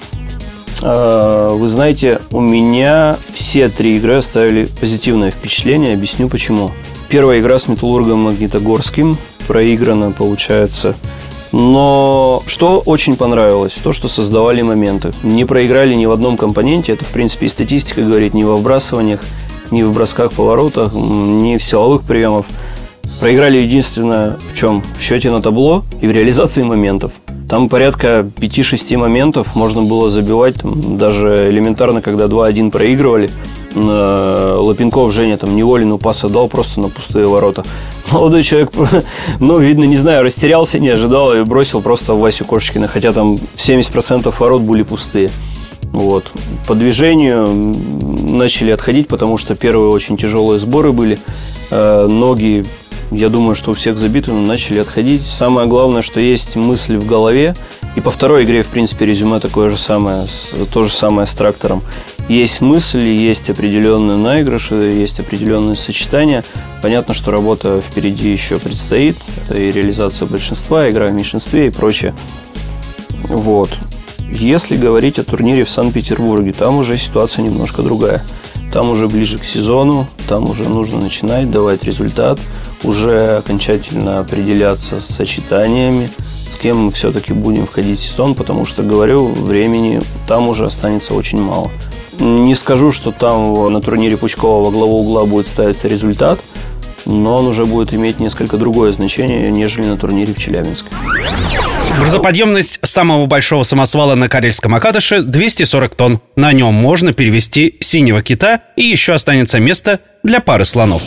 Вы 0.80 1.68
знаете, 1.68 2.20
у 2.32 2.40
меня 2.40 3.16
все 3.32 3.68
три 3.68 3.96
игры 3.96 4.14
оставили 4.14 4.66
позитивное 4.66 5.30
впечатление. 5.30 5.94
Объясню 5.94 6.28
почему. 6.28 6.70
Первая 7.14 7.38
игра 7.38 7.60
с 7.60 7.68
Металлургом 7.68 8.22
Магнитогорским 8.22 9.14
проиграна, 9.46 10.10
получается. 10.10 10.96
Но 11.52 12.42
что 12.44 12.80
очень 12.80 13.14
понравилось, 13.14 13.74
то, 13.84 13.92
что 13.92 14.08
создавали 14.08 14.62
моменты. 14.62 15.12
Не 15.22 15.44
проиграли 15.44 15.94
ни 15.94 16.06
в 16.06 16.10
одном 16.10 16.36
компоненте, 16.36 16.90
это, 16.90 17.04
в 17.04 17.10
принципе, 17.10 17.46
и 17.46 17.48
статистика 17.48 18.02
говорит, 18.02 18.34
ни 18.34 18.42
во 18.42 18.56
вбрасываниях, 18.56 19.20
ни 19.70 19.84
в 19.84 19.92
бросках, 19.92 20.32
поворотах, 20.32 20.92
ни 20.92 21.56
в 21.56 21.62
силовых 21.62 22.02
приемах. 22.02 22.46
Проиграли 23.20 23.58
единственное 23.58 24.36
в 24.50 24.58
чем? 24.58 24.82
В 24.98 25.00
счете 25.00 25.30
на 25.30 25.40
табло 25.40 25.84
и 26.00 26.08
в 26.08 26.10
реализации 26.10 26.64
моментов. 26.64 27.12
Там 27.48 27.68
порядка 27.68 28.26
5-6 28.36 28.96
моментов 28.96 29.54
можно 29.54 29.82
было 29.82 30.10
забивать, 30.10 30.56
там, 30.56 30.96
даже 30.96 31.50
элементарно, 31.50 32.00
когда 32.00 32.24
2-1 32.24 32.70
проигрывали. 32.70 33.28
Лапенков 33.74 35.12
Женя 35.12 35.36
там 35.36 35.54
Неволину 35.54 35.98
пас 35.98 36.24
отдал 36.24 36.48
просто 36.48 36.80
на 36.80 36.88
пустые 36.88 37.26
ворота. 37.26 37.64
Молодой 38.12 38.42
человек, 38.42 38.70
ну, 39.40 39.58
видно, 39.58 39.84
не 39.84 39.96
знаю, 39.96 40.24
растерялся, 40.24 40.78
не 40.78 40.88
ожидал 40.88 41.34
и 41.34 41.42
бросил 41.42 41.82
просто 41.82 42.14
Васю 42.14 42.44
Кошечкина, 42.44 42.88
хотя 42.88 43.12
там 43.12 43.34
70% 43.56 44.32
ворот 44.38 44.62
были 44.62 44.82
пустые. 44.82 45.28
Вот. 45.92 46.32
По 46.66 46.74
движению 46.74 47.46
начали 47.46 48.72
отходить, 48.72 49.06
потому 49.06 49.36
что 49.36 49.54
первые 49.54 49.90
очень 49.90 50.16
тяжелые 50.16 50.58
сборы 50.58 50.92
были. 50.92 51.18
Э, 51.70 52.06
ноги, 52.08 52.64
я 53.10 53.28
думаю, 53.28 53.54
что 53.54 53.70
у 53.70 53.74
всех 53.74 53.96
забиты, 53.98 54.32
но 54.32 54.40
начали 54.40 54.78
отходить. 54.78 55.26
Самое 55.26 55.66
главное, 55.66 56.02
что 56.02 56.20
есть 56.20 56.56
мысли 56.56 56.96
в 56.96 57.06
голове. 57.06 57.54
И 57.96 58.00
по 58.00 58.10
второй 58.10 58.44
игре, 58.44 58.62
в 58.62 58.68
принципе, 58.68 59.06
резюме 59.06 59.38
такое 59.38 59.70
же 59.70 59.78
самое, 59.78 60.26
то 60.72 60.82
же 60.82 60.92
самое 60.92 61.26
с 61.26 61.32
трактором. 61.32 61.82
Есть 62.28 62.60
мысли, 62.60 63.04
есть 63.04 63.50
определенные 63.50 64.16
наигрыши, 64.16 64.90
есть 64.92 65.20
определенные 65.20 65.74
сочетания. 65.74 66.42
Понятно, 66.82 67.14
что 67.14 67.30
работа 67.30 67.80
впереди 67.80 68.32
еще 68.32 68.58
предстоит. 68.58 69.16
Это 69.48 69.60
и 69.60 69.70
реализация 69.70 70.26
большинства, 70.26 70.88
игра 70.90 71.06
в 71.06 71.12
меньшинстве 71.12 71.68
и 71.68 71.70
прочее. 71.70 72.14
Вот. 73.28 73.70
Если 74.34 74.76
говорить 74.76 75.20
о 75.20 75.24
турнире 75.24 75.64
в 75.64 75.70
Санкт-Петербурге, 75.70 76.52
там 76.52 76.78
уже 76.78 76.98
ситуация 76.98 77.42
немножко 77.44 77.82
другая. 77.82 78.20
Там 78.72 78.90
уже 78.90 79.06
ближе 79.06 79.38
к 79.38 79.44
сезону, 79.44 80.08
там 80.28 80.50
уже 80.50 80.68
нужно 80.68 81.00
начинать 81.00 81.52
давать 81.52 81.84
результат, 81.84 82.40
уже 82.82 83.36
окончательно 83.36 84.18
определяться 84.18 84.98
с 84.98 85.06
сочетаниями, 85.06 86.10
с 86.50 86.56
кем 86.56 86.86
мы 86.86 86.90
все-таки 86.90 87.32
будем 87.32 87.66
входить 87.66 88.00
в 88.00 88.04
сезон, 88.04 88.34
потому 88.34 88.64
что, 88.64 88.82
говорю, 88.82 89.28
времени 89.28 90.00
там 90.26 90.48
уже 90.48 90.66
останется 90.66 91.14
очень 91.14 91.40
мало. 91.40 91.70
Не 92.18 92.56
скажу, 92.56 92.90
что 92.90 93.12
там 93.12 93.72
на 93.72 93.80
турнире 93.80 94.16
Пучкова 94.16 94.64
во 94.64 94.70
главу 94.72 95.00
угла 95.00 95.24
будет 95.26 95.46
ставиться 95.46 95.86
результат– 95.86 96.40
но 97.06 97.36
он 97.36 97.46
уже 97.46 97.64
будет 97.64 97.94
иметь 97.94 98.20
несколько 98.20 98.56
другое 98.56 98.92
значение, 98.92 99.50
нежели 99.50 99.86
на 99.86 99.96
турнире 99.96 100.34
в 100.34 100.38
Челябинске. 100.38 100.88
Грузоподъемность 101.96 102.80
самого 102.82 103.26
большого 103.26 103.62
самосвала 103.62 104.14
на 104.14 104.28
Карельском 104.28 104.74
Акадыше 104.74 105.22
240 105.22 105.94
тонн. 105.94 106.20
На 106.36 106.52
нем 106.52 106.74
можно 106.74 107.12
перевести 107.12 107.76
синего 107.80 108.22
кита 108.22 108.60
и 108.76 108.84
еще 108.84 109.12
останется 109.12 109.58
место 109.58 110.00
для 110.22 110.40
пары 110.40 110.64
слонов. 110.64 111.02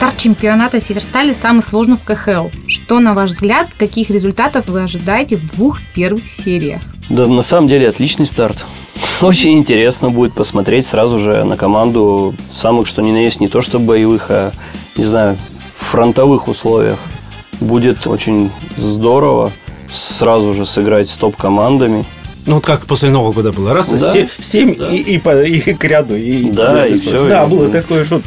Старт 0.00 0.16
чемпионата 0.16 0.80
Северстали 0.80 1.34
самый 1.34 1.62
сложный 1.62 1.98
в 1.98 2.04
КХЛ. 2.04 2.46
Что, 2.66 3.00
на 3.00 3.12
ваш 3.12 3.32
взгляд, 3.32 3.68
каких 3.76 4.08
результатов 4.08 4.66
вы 4.66 4.82
ожидаете 4.82 5.36
в 5.36 5.46
двух 5.54 5.78
первых 5.94 6.22
сериях? 6.26 6.80
Да, 7.10 7.26
на 7.26 7.42
самом 7.42 7.68
деле 7.68 7.86
отличный 7.86 8.24
старт. 8.24 8.64
Очень 9.20 9.58
интересно 9.58 10.08
будет 10.08 10.32
посмотреть 10.32 10.86
сразу 10.86 11.18
же 11.18 11.44
на 11.44 11.58
команду 11.58 12.34
самых, 12.50 12.86
что 12.86 13.02
ни 13.02 13.12
на 13.12 13.18
есть, 13.18 13.40
не 13.40 13.48
то 13.48 13.60
что 13.60 13.78
боевых, 13.78 14.30
а, 14.30 14.52
не 14.96 15.04
знаю, 15.04 15.36
фронтовых 15.74 16.48
условиях. 16.48 16.98
Будет 17.60 18.06
очень 18.06 18.50
здорово 18.78 19.52
сразу 19.92 20.54
же 20.54 20.64
сыграть 20.64 21.10
с 21.10 21.16
топ-командами– 21.16 22.06
ну, 22.50 22.56
вот 22.56 22.64
как 22.64 22.84
после 22.84 23.10
Нового 23.10 23.32
года 23.32 23.52
было. 23.52 23.72
Раз, 23.72 23.90
да. 23.90 24.12
семь 24.40 24.74
да. 24.74 24.90
И, 24.90 24.96
и, 24.96 25.18
по, 25.18 25.40
и 25.40 25.60
к 25.60 25.84
ряду. 25.84 26.16
И, 26.16 26.50
да, 26.50 26.84
и, 26.84 26.94
и 26.94 27.00
все. 27.00 27.28
Да, 27.28 27.46
было 27.46 27.68
и... 27.68 27.70
такое, 27.70 28.04
что 28.04 28.20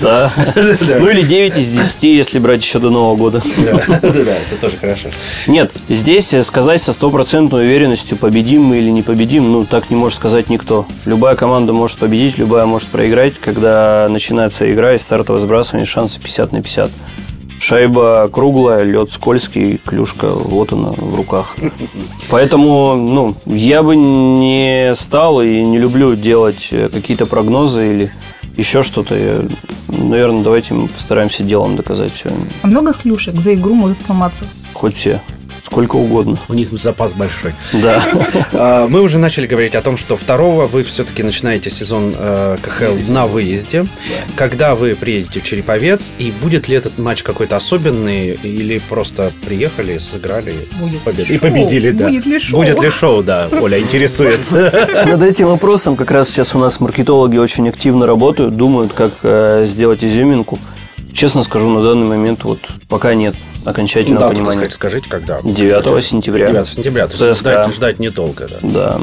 Да. 0.00 0.32
Ну, 0.54 1.10
или 1.10 1.22
9 1.22 1.58
из 1.58 1.72
10, 1.72 2.04
если 2.04 2.38
брать 2.38 2.62
еще 2.62 2.78
до 2.78 2.90
Нового 2.90 3.16
года. 3.16 3.42
Да, 3.58 4.34
это 4.36 4.56
тоже 4.60 4.76
хорошо. 4.76 5.08
Нет, 5.48 5.72
здесь 5.88 6.34
сказать 6.44 6.80
со 6.80 6.92
стопроцентной 6.92 7.66
уверенностью, 7.66 8.16
победим 8.16 8.62
мы 8.62 8.78
или 8.78 8.90
не 8.90 9.02
победим, 9.02 9.50
ну, 9.50 9.64
так 9.64 9.90
не 9.90 9.96
может 9.96 10.16
сказать 10.18 10.48
никто. 10.50 10.86
Любая 11.04 11.34
команда 11.34 11.72
может 11.72 11.98
победить, 11.98 12.38
любая 12.38 12.64
может 12.64 12.88
проиграть. 12.88 13.34
Когда 13.40 14.06
начинается 14.08 14.70
игра 14.70 14.94
и 14.94 14.98
стартовое 14.98 15.40
сбрасывание, 15.40 15.84
шансы 15.84 16.20
50 16.20 16.52
на 16.52 16.62
50. 16.62 16.90
Шайба 17.60 18.28
круглая, 18.32 18.84
лед 18.84 19.10
скользкий, 19.10 19.80
клюшка, 19.84 20.28
вот 20.28 20.72
она 20.72 20.90
в 20.90 21.16
руках. 21.16 21.56
Поэтому, 22.30 22.94
ну, 22.94 23.34
я 23.46 23.82
бы 23.82 23.96
не 23.96 24.92
стал 24.94 25.40
и 25.40 25.62
не 25.62 25.78
люблю 25.78 26.14
делать 26.14 26.68
э, 26.70 26.88
какие-то 26.88 27.26
прогнозы 27.26 27.90
или 27.90 28.12
еще 28.56 28.82
что-то. 28.82 29.48
Наверное, 29.88 30.42
давайте 30.42 30.74
мы 30.74 30.88
постараемся 30.88 31.42
делом 31.42 31.76
доказать 31.76 32.12
все. 32.12 32.30
А 32.62 32.66
много 32.66 32.92
клюшек 32.92 33.36
за 33.36 33.54
игру 33.54 33.74
может 33.74 34.00
сломаться? 34.00 34.44
Хоть 34.72 34.96
все. 34.96 35.20
Сколько 35.70 35.96
угодно. 35.96 36.38
У 36.48 36.54
них 36.54 36.68
запас 36.72 37.12
большой. 37.12 37.52
Да. 37.74 38.02
А, 38.52 38.88
мы 38.88 39.02
уже 39.02 39.18
начали 39.18 39.46
говорить 39.46 39.74
о 39.74 39.82
том, 39.82 39.96
что 39.96 40.16
второго 40.16 40.66
вы 40.66 40.82
все-таки 40.82 41.22
начинаете 41.22 41.68
сезон 41.70 42.14
э, 42.16 42.56
КХЛ 42.62 43.12
на 43.12 43.26
выезде. 43.26 43.86
Когда 44.34 44.74
вы 44.74 44.94
приедете 44.94 45.40
в 45.40 45.44
Череповец, 45.44 46.12
и 46.18 46.32
будет 46.42 46.68
ли 46.68 46.76
этот 46.76 46.98
матч 46.98 47.22
какой-то 47.22 47.56
особенный, 47.56 48.30
или 48.42 48.78
просто 48.88 49.32
приехали, 49.44 49.98
сыграли 49.98 50.54
победу 51.04 51.32
и 51.32 51.38
победили? 51.38 51.90
Да. 51.90 52.06
Будет 52.06 52.26
ли 52.26 52.38
шоу? 52.38 52.60
Будет 52.60 52.82
ли 52.82 52.90
шоу, 52.90 53.22
да. 53.22 53.48
Оля 53.60 53.78
интересуется. 53.78 55.04
Над 55.06 55.22
этим 55.22 55.48
вопросом 55.48 55.96
как 55.96 56.10
раз 56.10 56.30
сейчас 56.30 56.54
у 56.54 56.58
нас 56.58 56.80
маркетологи 56.80 57.36
очень 57.36 57.68
активно 57.68 58.06
работают, 58.06 58.56
думают, 58.56 58.92
как 58.94 59.12
э, 59.22 59.66
сделать 59.68 60.02
изюминку. 60.02 60.58
Честно 61.12 61.42
скажу, 61.42 61.68
на 61.68 61.82
данный 61.82 62.06
момент 62.06 62.44
вот 62.44 62.60
пока 62.88 63.14
нет 63.14 63.34
окончательного 63.68 64.24
ну, 64.24 64.28
да, 64.28 64.34
понимания. 64.34 64.58
Сказать, 64.58 64.72
скажите, 64.72 65.08
когда? 65.08 65.40
9 65.42 66.04
сентября. 66.04 66.48
9 66.48 66.66
сентября. 66.66 67.06
То 67.08 67.26
есть 67.26 67.40
ждать, 67.40 67.74
ждать 67.74 67.98
недолго. 67.98 68.48
Да. 68.48 68.58
да. 68.62 69.00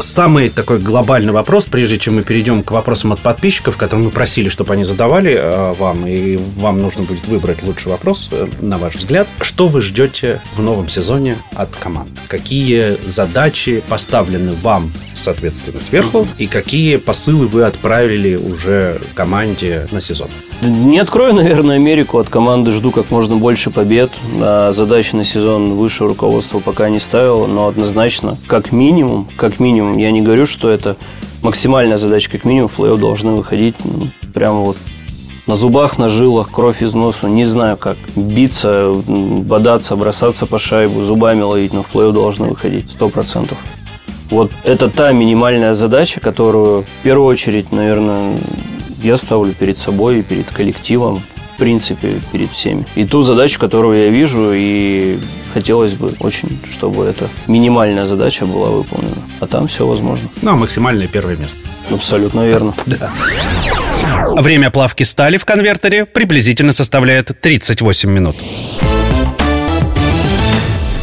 Самый 0.00 0.48
такой 0.48 0.78
глобальный 0.78 1.32
вопрос, 1.32 1.64
прежде 1.64 1.98
чем 1.98 2.16
мы 2.16 2.22
перейдем 2.22 2.62
к 2.62 2.70
вопросам 2.70 3.12
от 3.12 3.18
подписчиков, 3.18 3.76
которые 3.76 4.06
мы 4.06 4.10
просили, 4.12 4.48
чтобы 4.48 4.74
они 4.74 4.84
задавали 4.84 5.34
э, 5.34 5.74
вам, 5.74 6.06
и 6.06 6.36
вам 6.56 6.80
нужно 6.80 7.02
будет 7.02 7.26
выбрать 7.26 7.62
лучший 7.64 7.90
вопрос, 7.90 8.28
э, 8.30 8.46
на 8.60 8.78
ваш 8.78 8.94
взгляд. 8.94 9.26
Что 9.40 9.66
вы 9.66 9.80
ждете 9.80 10.40
в 10.54 10.62
новом 10.62 10.88
сезоне 10.88 11.36
от 11.54 11.70
команд? 11.74 12.10
Какие 12.28 12.96
задачи 13.08 13.82
поставлены 13.88 14.52
вам, 14.62 14.92
соответственно, 15.16 15.80
сверху, 15.80 16.28
и 16.38 16.46
какие 16.46 16.96
посылы 16.96 17.48
вы 17.48 17.64
отправили 17.64 18.36
уже 18.36 19.00
команде 19.14 19.88
на 19.90 20.00
сезон? 20.00 20.28
Не 20.60 20.98
открою, 20.98 21.34
наверное, 21.34 21.76
Америку. 21.76 22.18
От 22.18 22.28
команды 22.28 22.72
жду 22.72 22.90
как 22.90 23.10
можно 23.10 23.36
больше 23.36 23.70
побед. 23.70 24.10
А 24.40 24.72
задачи 24.72 25.14
на 25.14 25.24
сезон 25.24 25.74
высшее 25.74 26.08
руководство 26.08 26.58
пока 26.58 26.88
не 26.88 26.98
ставило, 26.98 27.46
но 27.46 27.68
однозначно, 27.68 28.36
как 28.46 28.72
минимум, 28.72 29.28
как 29.36 29.60
минимум, 29.60 29.98
я 29.98 30.10
не 30.10 30.20
говорю, 30.20 30.46
что 30.46 30.68
это 30.68 30.96
максимальная 31.42 31.96
задача, 31.96 32.30
как 32.30 32.44
минимум 32.44 32.68
в 32.68 32.78
плей-офф 32.78 32.98
должны 32.98 33.32
выходить 33.32 33.76
ну, 33.84 34.08
прямо 34.34 34.60
вот 34.60 34.76
на 35.46 35.54
зубах, 35.54 35.96
на 35.96 36.08
жилах, 36.08 36.50
кровь 36.50 36.82
из 36.82 36.92
носу, 36.92 37.28
не 37.28 37.44
знаю 37.44 37.76
как. 37.76 37.96
Биться, 38.16 38.92
бодаться, 39.06 39.94
бросаться 39.94 40.44
по 40.46 40.58
шайбу, 40.58 41.02
зубами 41.02 41.42
ловить, 41.42 41.72
но 41.72 41.84
в 41.84 41.94
плей-офф 41.94 42.12
должны 42.12 42.48
выходить, 42.48 42.90
сто 42.90 43.08
процентов. 43.08 43.58
Вот 44.30 44.50
это 44.64 44.90
та 44.90 45.12
минимальная 45.12 45.72
задача, 45.72 46.20
которую 46.20 46.82
в 46.82 47.02
первую 47.02 47.28
очередь, 47.28 47.72
наверное, 47.72 48.36
я 49.02 49.16
ставлю 49.16 49.52
перед 49.52 49.78
собой 49.78 50.20
и 50.20 50.22
перед 50.22 50.50
коллективом, 50.50 51.22
в 51.54 51.58
принципе, 51.58 52.14
перед 52.32 52.50
всеми. 52.50 52.86
И 52.94 53.04
ту 53.04 53.22
задачу, 53.22 53.58
которую 53.58 53.96
я 53.96 54.08
вижу, 54.08 54.52
и 54.52 55.18
хотелось 55.52 55.94
бы 55.94 56.12
очень, 56.20 56.58
чтобы 56.70 57.04
эта 57.04 57.28
минимальная 57.46 58.04
задача 58.04 58.46
была 58.46 58.70
выполнена. 58.70 59.22
А 59.40 59.46
там 59.46 59.66
все 59.68 59.86
возможно. 59.86 60.28
Ну, 60.42 60.52
а 60.52 60.56
максимальное 60.56 61.08
первое 61.08 61.36
место. 61.36 61.58
Абсолютно 61.90 62.46
верно. 62.46 62.74
Да. 62.86 63.10
Время 64.36 64.70
плавки 64.70 65.02
стали 65.02 65.36
в 65.36 65.44
конвертере 65.44 66.06
приблизительно 66.06 66.72
составляет 66.72 67.38
38 67.40 68.08
минут. 68.10 68.36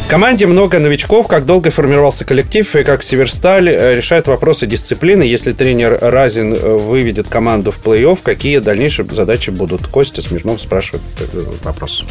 Команде 0.08 0.46
много 0.46 0.78
новичков. 0.78 1.26
Как 1.26 1.46
долго 1.46 1.72
формировался 1.72 2.24
коллектив 2.24 2.76
и 2.76 2.84
как 2.84 3.02
Северсталь 3.02 3.68
э, 3.68 3.96
решает 3.96 4.28
вопросы 4.28 4.64
дисциплины. 4.64 5.24
Если 5.24 5.50
тренер 5.50 5.98
Разин 6.00 6.54
э, 6.54 6.76
выведет 6.76 7.28
команду 7.28 7.72
в 7.72 7.84
плей-офф, 7.84 8.20
какие 8.22 8.58
дальнейшие 8.58 9.04
задачи 9.10 9.50
будут? 9.50 9.88
Костя 9.88 10.22
Смирнов 10.22 10.60
спрашивает 10.60 11.02
э, 11.18 11.40
вопрос. 11.64 12.04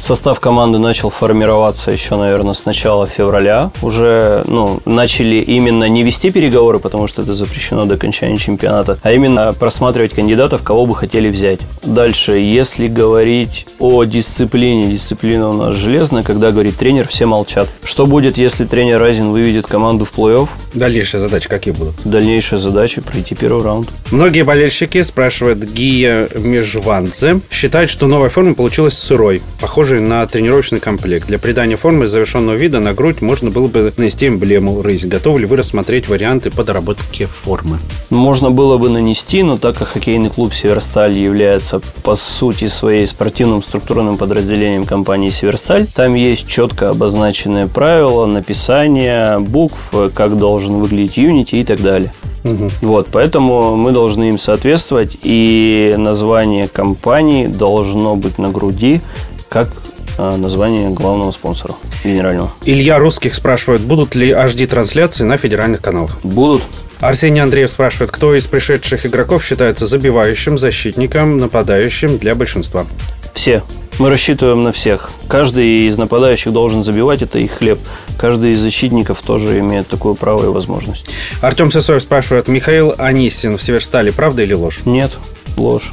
Состав 0.00 0.38
команды 0.38 0.78
начал 0.78 1.10
формироваться 1.10 1.90
еще, 1.90 2.14
наверное, 2.14 2.54
с 2.54 2.64
начала 2.64 3.06
февраля. 3.06 3.72
Уже 3.82 4.44
ну, 4.46 4.78
начали 4.84 5.38
именно 5.38 5.88
не 5.88 6.04
вести 6.04 6.30
переговоры, 6.30 6.78
потому 6.78 7.08
что 7.08 7.22
это 7.22 7.34
запрещено 7.34 7.86
до 7.86 7.94
окончания 7.94 8.36
чемпионата, 8.36 8.98
а 9.02 9.10
именно 9.10 9.52
просматривать 9.52 10.14
кандидатов, 10.14 10.62
кого 10.62 10.86
бы 10.86 10.94
хотели 10.94 11.28
взять. 11.28 11.58
Дальше, 11.82 12.38
если 12.38 12.86
говорить 12.86 13.66
о 13.80 14.04
дисциплине, 14.04 14.92
дисциплина 14.92 15.48
у 15.48 15.52
нас 15.52 15.74
железная, 15.74 16.22
когда 16.22 16.52
говорит 16.52 16.76
тренер, 16.76 16.99
тренер, 17.00 17.08
все 17.08 17.26
молчат. 17.26 17.68
Что 17.84 18.06
будет, 18.06 18.36
если 18.36 18.64
тренер 18.64 19.00
Разин 19.00 19.30
выведет 19.30 19.66
команду 19.66 20.04
в 20.04 20.12
плей-офф? 20.16 20.48
Дальнейшие 20.74 21.20
задачи 21.20 21.48
какие 21.48 21.72
будут? 21.72 21.94
Дальнейшая 22.04 22.60
задача– 22.60 23.00
пройти 23.02 23.34
первый 23.34 23.62
раунд. 23.62 23.88
Многие 24.10 24.42
болельщики, 24.42 25.02
спрашивает 25.02 25.72
Гия 25.72 26.28
Межванце, 26.34 27.40
считают, 27.50 27.90
что 27.90 28.06
новая 28.06 28.28
форма 28.28 28.54
получилась 28.54 28.98
сырой, 28.98 29.40
похожей 29.60 30.00
на 30.00 30.26
тренировочный 30.26 30.80
комплект. 30.80 31.28
Для 31.28 31.38
придания 31.38 31.76
формы 31.76 32.08
завершенного 32.08 32.56
вида 32.56 32.80
на 32.80 32.92
грудь 32.92 33.22
можно 33.22 33.50
было 33.50 33.68
бы 33.68 33.92
нанести 33.96 34.28
эмблему 34.28 34.82
«Рысь». 34.82 35.06
Готовы 35.06 35.40
ли 35.40 35.46
вы 35.46 35.56
рассмотреть 35.56 36.08
варианты 36.08 36.50
по 36.50 36.64
доработке 36.64 37.26
формы? 37.26 37.78
Можно 38.10 38.50
было 38.50 38.76
бы 38.76 38.90
нанести, 38.90 39.42
но 39.42 39.56
так 39.56 39.78
как 39.78 39.88
хоккейный 39.88 40.30
клуб 40.30 40.54
«Северсталь» 40.54 41.16
является 41.16 41.80
по 42.02 42.16
сути 42.16 42.68
своей 42.68 43.06
спортивным 43.06 43.62
структурным 43.62 44.16
подразделением 44.16 44.84
компании 44.84 45.30
«Северсталь», 45.30 45.86
там 45.86 46.14
есть 46.14 46.48
четко 46.48 46.89
обозначенные 46.90 47.66
правила 47.66 48.26
написания 48.26 49.38
букв, 49.38 49.92
как 50.14 50.36
должен 50.36 50.74
выглядеть 50.74 51.18
Unity 51.18 51.60
и 51.60 51.64
так 51.64 51.80
далее. 51.80 52.12
Угу. 52.44 52.70
Вот, 52.82 53.08
поэтому 53.12 53.76
мы 53.76 53.92
должны 53.92 54.28
им 54.28 54.38
соответствовать, 54.38 55.18
и 55.22 55.94
название 55.98 56.68
компании 56.68 57.46
должно 57.46 58.16
быть 58.16 58.38
на 58.38 58.50
груди, 58.50 59.00
как 59.48 59.68
а, 60.18 60.36
название 60.36 60.90
главного 60.90 61.30
спонсора, 61.32 61.74
генерального. 62.04 62.52
Илья 62.64 62.98
Русских 62.98 63.34
спрашивает, 63.34 63.82
будут 63.82 64.14
ли 64.14 64.30
HD-трансляции 64.30 65.24
на 65.24 65.38
федеральных 65.38 65.80
каналах? 65.80 66.20
Будут. 66.22 66.62
Арсений 67.00 67.42
Андреев 67.42 67.70
спрашивает, 67.70 68.10
кто 68.10 68.34
из 68.34 68.46
пришедших 68.46 69.06
игроков 69.06 69.44
считается 69.44 69.86
забивающим, 69.86 70.58
защитником, 70.58 71.38
нападающим 71.38 72.18
для 72.18 72.34
большинства? 72.34 72.84
Все. 73.32 73.62
Мы 74.00 74.08
рассчитываем 74.08 74.60
на 74.60 74.72
всех. 74.72 75.10
Каждый 75.28 75.86
из 75.86 75.98
нападающих 75.98 76.54
должен 76.54 76.82
забивать, 76.82 77.20
это 77.20 77.38
их 77.38 77.52
хлеб. 77.52 77.78
Каждый 78.18 78.52
из 78.52 78.58
защитников 78.58 79.20
тоже 79.20 79.58
имеет 79.58 79.88
такое 79.88 80.14
право 80.14 80.44
и 80.44 80.48
возможность. 80.48 81.04
Артем 81.42 81.70
Сысоев 81.70 82.00
спрашивает, 82.00 82.48
Михаил 82.48 82.94
Анисин 82.96 83.58
в 83.58 83.62
Северстале, 83.62 84.10
правда 84.10 84.42
или 84.42 84.54
ложь? 84.54 84.86
Нет, 84.86 85.18
ложь. 85.58 85.92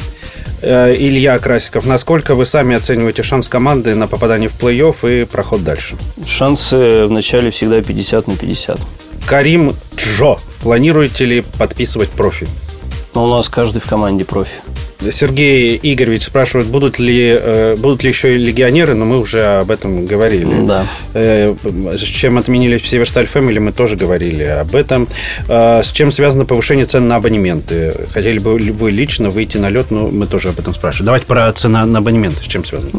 Э, 0.61 0.95
Илья 0.97 1.37
Красиков, 1.37 1.85
насколько 1.85 2.35
вы 2.35 2.45
сами 2.45 2.77
оцениваете 2.77 3.23
шанс 3.23 3.49
команды 3.49 3.93
на 3.93 4.07
попадание 4.07 4.47
в 4.47 4.57
плей-офф 4.57 5.23
и 5.23 5.25
проход 5.25 5.65
дальше? 5.65 5.97
Шансы 6.25 7.07
в 7.07 7.11
начале 7.11 7.51
всегда 7.51 7.81
50 7.81 8.27
на 8.27 8.37
50. 8.37 8.79
Карим 9.25 9.75
Джо, 9.97 10.37
планируете 10.61 11.25
ли 11.25 11.43
подписывать 11.57 12.11
профи? 12.11 12.47
Но 13.13 13.25
у 13.25 13.29
нас 13.35 13.49
каждый 13.49 13.81
в 13.81 13.85
команде 13.85 14.23
профи. 14.23 14.61
Сергей 15.11 15.79
Игоревич 15.81 16.23
спрашивает, 16.23 16.67
будут 16.67 16.99
ли, 16.99 17.29
э, 17.29 17.75
будут 17.77 18.03
ли 18.03 18.09
еще 18.09 18.35
и 18.35 18.37
легионеры, 18.37 18.95
но 18.95 19.05
мы 19.05 19.19
уже 19.19 19.59
об 19.59 19.71
этом 19.71 20.05
говорили. 20.05 20.65
Да. 20.65 20.87
Э, 21.13 21.53
с 21.93 22.01
чем 22.01 22.37
отменили 22.37 22.77
Северсталь 22.79 23.27
Фэмили, 23.27 23.59
мы 23.59 23.71
тоже 23.71 23.95
говорили 23.95 24.43
об 24.43 24.75
этом. 24.75 25.07
Э, 25.47 25.81
с 25.83 25.91
чем 25.91 26.11
связано 26.11 26.45
повышение 26.45 26.85
цен 26.85 27.07
на 27.07 27.17
абонементы? 27.17 27.93
Хотели 28.11 28.39
бы 28.39 28.55
вы 28.55 28.91
лично 28.91 29.29
выйти 29.29 29.57
на 29.57 29.69
лед, 29.69 29.91
но 29.91 30.07
мы 30.09 30.25
тоже 30.25 30.49
об 30.49 30.59
этом 30.59 30.73
спрашиваем. 30.73 31.05
Давайте 31.05 31.25
про 31.25 31.51
цены 31.53 31.85
на 31.85 31.99
абонементы. 31.99 32.43
С 32.43 32.47
чем 32.47 32.65
связано? 32.65 32.91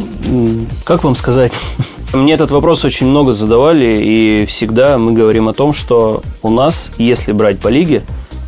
Как 0.85 1.05
вам 1.05 1.17
сказать? 1.17 1.53
Мне 2.13 2.35
этот 2.35 2.51
вопрос 2.51 2.85
очень 2.85 3.07
много 3.07 3.33
задавали, 3.33 4.01
и 4.03 4.47
всегда 4.47 4.99
мы 4.99 5.13
говорим 5.13 5.49
о 5.49 5.53
том, 5.53 5.73
что 5.73 6.23
у 6.43 6.51
нас, 6.51 6.91
если 6.97 7.33
брать 7.33 7.59
по 7.59 7.69
лиге, 7.69 8.03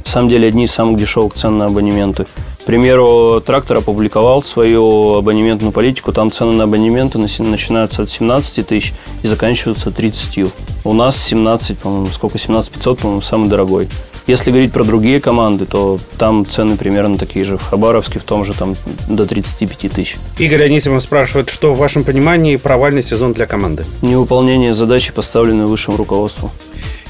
на 0.04 0.10
самом 0.10 0.28
деле 0.28 0.48
одни 0.48 0.64
из 0.64 0.72
самых 0.72 0.98
дешевых 0.98 1.34
цен 1.34 1.56
на 1.58 1.66
абонементы– 1.66 2.26
к 2.60 2.64
примеру, 2.66 3.42
трактор 3.44 3.78
опубликовал 3.78 4.42
свою 4.42 5.14
абонементную 5.14 5.72
политику, 5.72 6.12
там 6.12 6.30
цены 6.30 6.52
на 6.52 6.64
абонементы 6.64 7.18
начинаются 7.18 8.02
от 8.02 8.10
17 8.10 8.66
тысяч 8.66 8.92
и 9.22 9.26
заканчиваются 9.26 9.90
30. 9.90 10.52
У 10.84 10.92
нас 10.92 11.16
17, 11.16 11.78
по-моему, 11.78 12.08
сколько, 12.08 12.38
17 12.38 12.70
500, 12.70 12.98
по-моему, 12.98 13.22
самый 13.22 13.48
дорогой. 13.48 13.88
Если 14.26 14.50
говорить 14.50 14.72
про 14.72 14.84
другие 14.84 15.20
команды, 15.20 15.64
то 15.64 15.98
там 16.18 16.44
цены 16.44 16.76
примерно 16.76 17.16
такие 17.16 17.46
же. 17.46 17.56
В 17.56 17.62
Хабаровске 17.62 18.18
в 18.18 18.24
том 18.24 18.44
же 18.44 18.52
там 18.52 18.74
до 19.08 19.24
35 19.24 19.90
тысяч. 19.90 20.18
Игорь 20.38 20.64
Анисимов 20.64 21.02
спрашивает, 21.02 21.48
что 21.48 21.72
в 21.72 21.78
вашем 21.78 22.04
понимании 22.04 22.56
провальный 22.56 23.02
сезон 23.02 23.32
для 23.32 23.46
команды? 23.46 23.84
Невыполнение 24.02 24.74
задачи, 24.74 25.12
поставленной 25.12 25.64
высшим 25.64 25.96
руководством. 25.96 26.50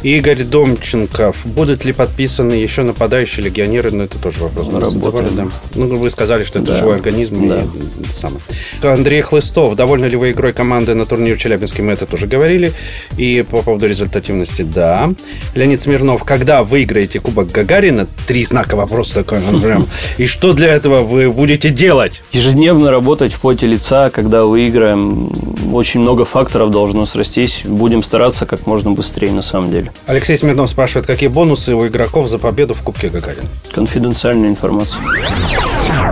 Игорь 0.03 0.45
Домченков. 0.45 1.45
Будут 1.45 1.85
ли 1.85 1.93
подписаны 1.93 2.55
еще 2.55 2.83
нападающие 2.83 3.45
легионеры? 3.45 3.91
Ну, 3.91 4.05
это 4.05 4.19
тоже 4.19 4.41
вопрос. 4.41 4.69
Мы 4.69 4.81
задавали, 4.81 5.29
да. 5.31 5.49
Ну, 5.75 5.95
вы 5.97 6.09
сказали, 6.11 6.43
что 6.43 6.59
это 6.59 6.73
да. 6.73 6.79
живой 6.79 6.97
организм. 6.97 7.49
Да. 7.49 7.61
И, 7.61 8.19
самое. 8.19 8.41
Андрей 8.83 9.21
Хлыстов. 9.21 9.77
Довольны 9.77 10.07
ли 10.07 10.17
вы 10.17 10.31
игрой 10.31 10.53
команды 10.53 10.95
на 10.95 11.05
турнире 11.05 11.37
Челябинске? 11.37 11.83
Мы 11.83 11.93
это 11.93 12.07
тоже 12.07 12.27
говорили. 12.27 12.73
И 13.19 13.45
по 13.49 13.63
поводу 13.63 13.87
результативности, 13.87 14.63
да. 14.63 15.11
Леонид 15.55 15.83
Смирнов. 15.83 16.25
Когда 16.25 16.63
выиграете 16.63 17.21
Кубок 17.21 17.51
Гагарина? 17.51 18.07
Три 18.27 18.45
знака 18.45 18.77
вопроса 18.77 19.23
такой. 19.23 19.41
Прям. 19.61 19.87
И 20.17 20.27
что 20.27 20.55
для 20.55 20.69
этого 20.69 21.03
вы 21.03 21.31
будете 21.31 21.69
делать? 21.69 22.23
Ежедневно 22.33 22.91
работать 22.91 23.33
в 23.33 23.41
поте 23.41 23.67
лица, 23.67 24.09
когда 24.11 24.45
выиграем. 24.45 25.31
Очень 25.75 26.01
много 26.01 26.25
факторов 26.25 26.71
должно 26.71 27.05
срастись. 27.05 27.63
Будем 27.65 28.03
стараться 28.03 28.47
как 28.47 28.67
можно 28.67 28.93
быстрее, 28.93 29.33
на 29.33 29.43
самом 29.43 29.71
деле. 29.71 29.90
Алексей 30.07 30.37
Смирнов 30.37 30.71
спрашивает, 30.71 31.07
какие 31.07 31.29
бонусы 31.29 31.75
у 31.75 31.87
игроков 31.87 32.29
за 32.29 32.39
победу 32.39 32.75
в 32.75 32.83
Кубке 32.83 33.09
Гагарина? 33.09 33.49
Конфиденциальная 33.73 34.49
информация. 34.49 35.03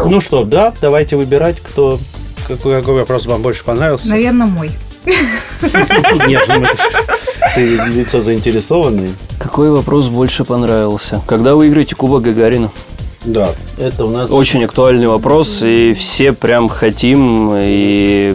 Ну 0.05 0.21
что, 0.21 0.45
да, 0.45 0.73
давайте 0.81 1.17
выбирать, 1.17 1.61
кто 1.61 1.99
какой, 2.47 2.81
какой 2.81 2.95
вопрос 2.95 3.27
вам 3.27 3.43
больше 3.43 3.65
понравился. 3.65 4.09
Наверное, 4.09 4.47
мой. 4.47 4.71
Нет, 6.27 6.43
ну, 6.49 6.65
ты 7.55 7.77
лицо 7.77 8.21
заинтересованный. 8.21 9.11
Какой 9.39 9.71
вопрос 9.71 10.09
больше 10.09 10.45
понравился? 10.45 11.21
Когда 11.27 11.55
вы 11.55 11.69
играете 11.69 11.95
Кубок 11.95 12.23
Гагарина? 12.23 12.71
Да, 13.25 13.51
это 13.79 14.05
у 14.05 14.11
нас... 14.11 14.31
Очень 14.31 14.65
актуальный 14.65 15.07
вопрос, 15.07 15.61
и 15.63 15.95
все 15.95 16.33
прям 16.33 16.69
хотим, 16.69 17.53
и 17.55 18.35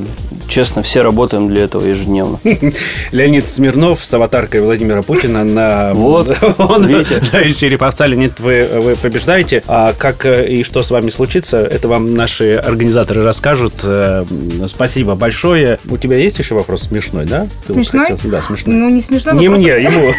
честно, 0.54 0.84
все 0.84 1.02
работаем 1.02 1.48
для 1.48 1.64
этого 1.64 1.84
ежедневно. 1.84 2.38
Леонид 3.12 3.50
Смирнов 3.50 4.06
с 4.06 4.14
аватаркой 4.14 4.62
Владимира 4.62 5.02
Путина 5.02 5.44
на... 5.44 5.94
Вот, 6.04 6.38
он, 6.60 6.86
видите? 6.86 7.22
Да, 7.32 7.42
и 7.42 7.54
Череповца. 7.54 8.06
Леонид, 8.06 8.40
вы, 8.40 8.68
вы 8.72 8.96
побеждаете. 8.96 9.64
А 9.68 9.94
как 9.94 10.26
и 10.26 10.64
что 10.64 10.84
с 10.84 10.92
вами 10.92 11.10
случится, 11.10 11.58
это 11.58 11.88
вам 11.88 12.14
наши 12.14 12.56
организаторы 12.56 13.24
расскажут. 13.24 13.74
Э, 13.84 14.26
спасибо 14.68 15.16
большое. 15.16 15.80
У 15.90 15.98
тебя 15.98 16.18
есть 16.18 16.38
еще 16.38 16.56
вопрос 16.56 16.84
смешной, 16.84 17.26
да? 17.26 17.48
Смешной? 17.68 18.10
Да, 18.24 18.42
смешной. 18.42 18.76
Ну, 18.76 18.90
не 18.90 19.02
смешной 19.02 19.36
Не 19.36 19.48
мне, 19.48 19.70
ему. 19.70 20.14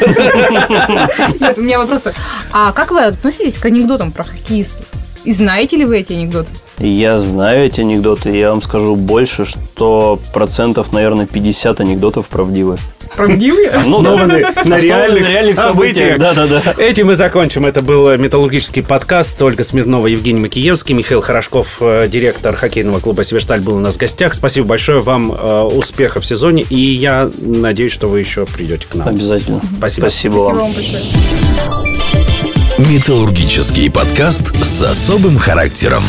Нет, 1.38 1.58
у 1.58 1.60
меня 1.60 1.78
вопрос. 1.78 2.02
А 2.50 2.72
как 2.72 2.90
вы 2.90 3.04
относитесь 3.04 3.54
к 3.54 3.66
анекдотам 3.66 4.10
про 4.10 4.24
хоккеистов? 4.24 4.86
И 5.24 5.32
знаете 5.32 5.76
ли 5.76 5.84
вы 5.84 6.00
эти 6.00 6.12
анекдоты? 6.12 6.48
Я 6.78 7.18
знаю 7.18 7.64
эти 7.66 7.80
анекдоты, 7.80 8.36
я 8.36 8.50
вам 8.50 8.60
скажу 8.60 8.94
больше, 8.96 9.44
что 9.44 10.18
процентов, 10.34 10.92
наверное, 10.92 11.26
50 11.26 11.80
анекдотов 11.80 12.28
правдивы. 12.28 12.76
Правдивые? 13.16 13.68
Основаны 13.70 14.40
на 14.40 14.48
Основаны 14.48 14.80
реальных 14.80 15.22
на 15.22 15.28
реальных 15.28 15.54
событиях. 15.56 16.14
событиях. 16.14 16.18
Да-да-да. 16.18 16.82
Этим 16.82 17.06
мы 17.06 17.14
закончим. 17.14 17.64
Это 17.64 17.80
был 17.80 18.16
металлургический 18.18 18.82
подкаст. 18.82 19.40
Ольга 19.40 19.62
Смирнова, 19.62 20.08
Евгений 20.08 20.40
Макиевский, 20.40 20.94
Михаил 20.94 21.20
Хорошков, 21.20 21.76
э, 21.80 22.08
директор 22.08 22.54
хоккейного 22.56 22.98
клуба 22.98 23.22
«Северсталь» 23.22 23.60
был 23.60 23.76
у 23.76 23.80
нас 23.80 23.94
в 23.94 23.98
гостях. 23.98 24.34
Спасибо 24.34 24.66
большое 24.66 25.00
вам. 25.00 25.30
э, 25.32 25.62
Успехов 25.62 26.24
в 26.24 26.26
сезоне. 26.26 26.64
И 26.68 26.76
я 26.76 27.30
надеюсь, 27.38 27.92
что 27.92 28.08
вы 28.08 28.18
еще 28.18 28.46
придете 28.46 28.86
к 28.88 28.94
нам. 28.96 29.08
Обязательно. 29.08 29.60
Спасибо. 29.78 30.06
Спасибо 30.08 30.34
вам 30.34 30.72
большое. 30.72 31.93
Металлургический 32.78 33.88
подкаст 33.88 34.56
с 34.56 34.82
особым 34.82 35.38
характером. 35.38 36.02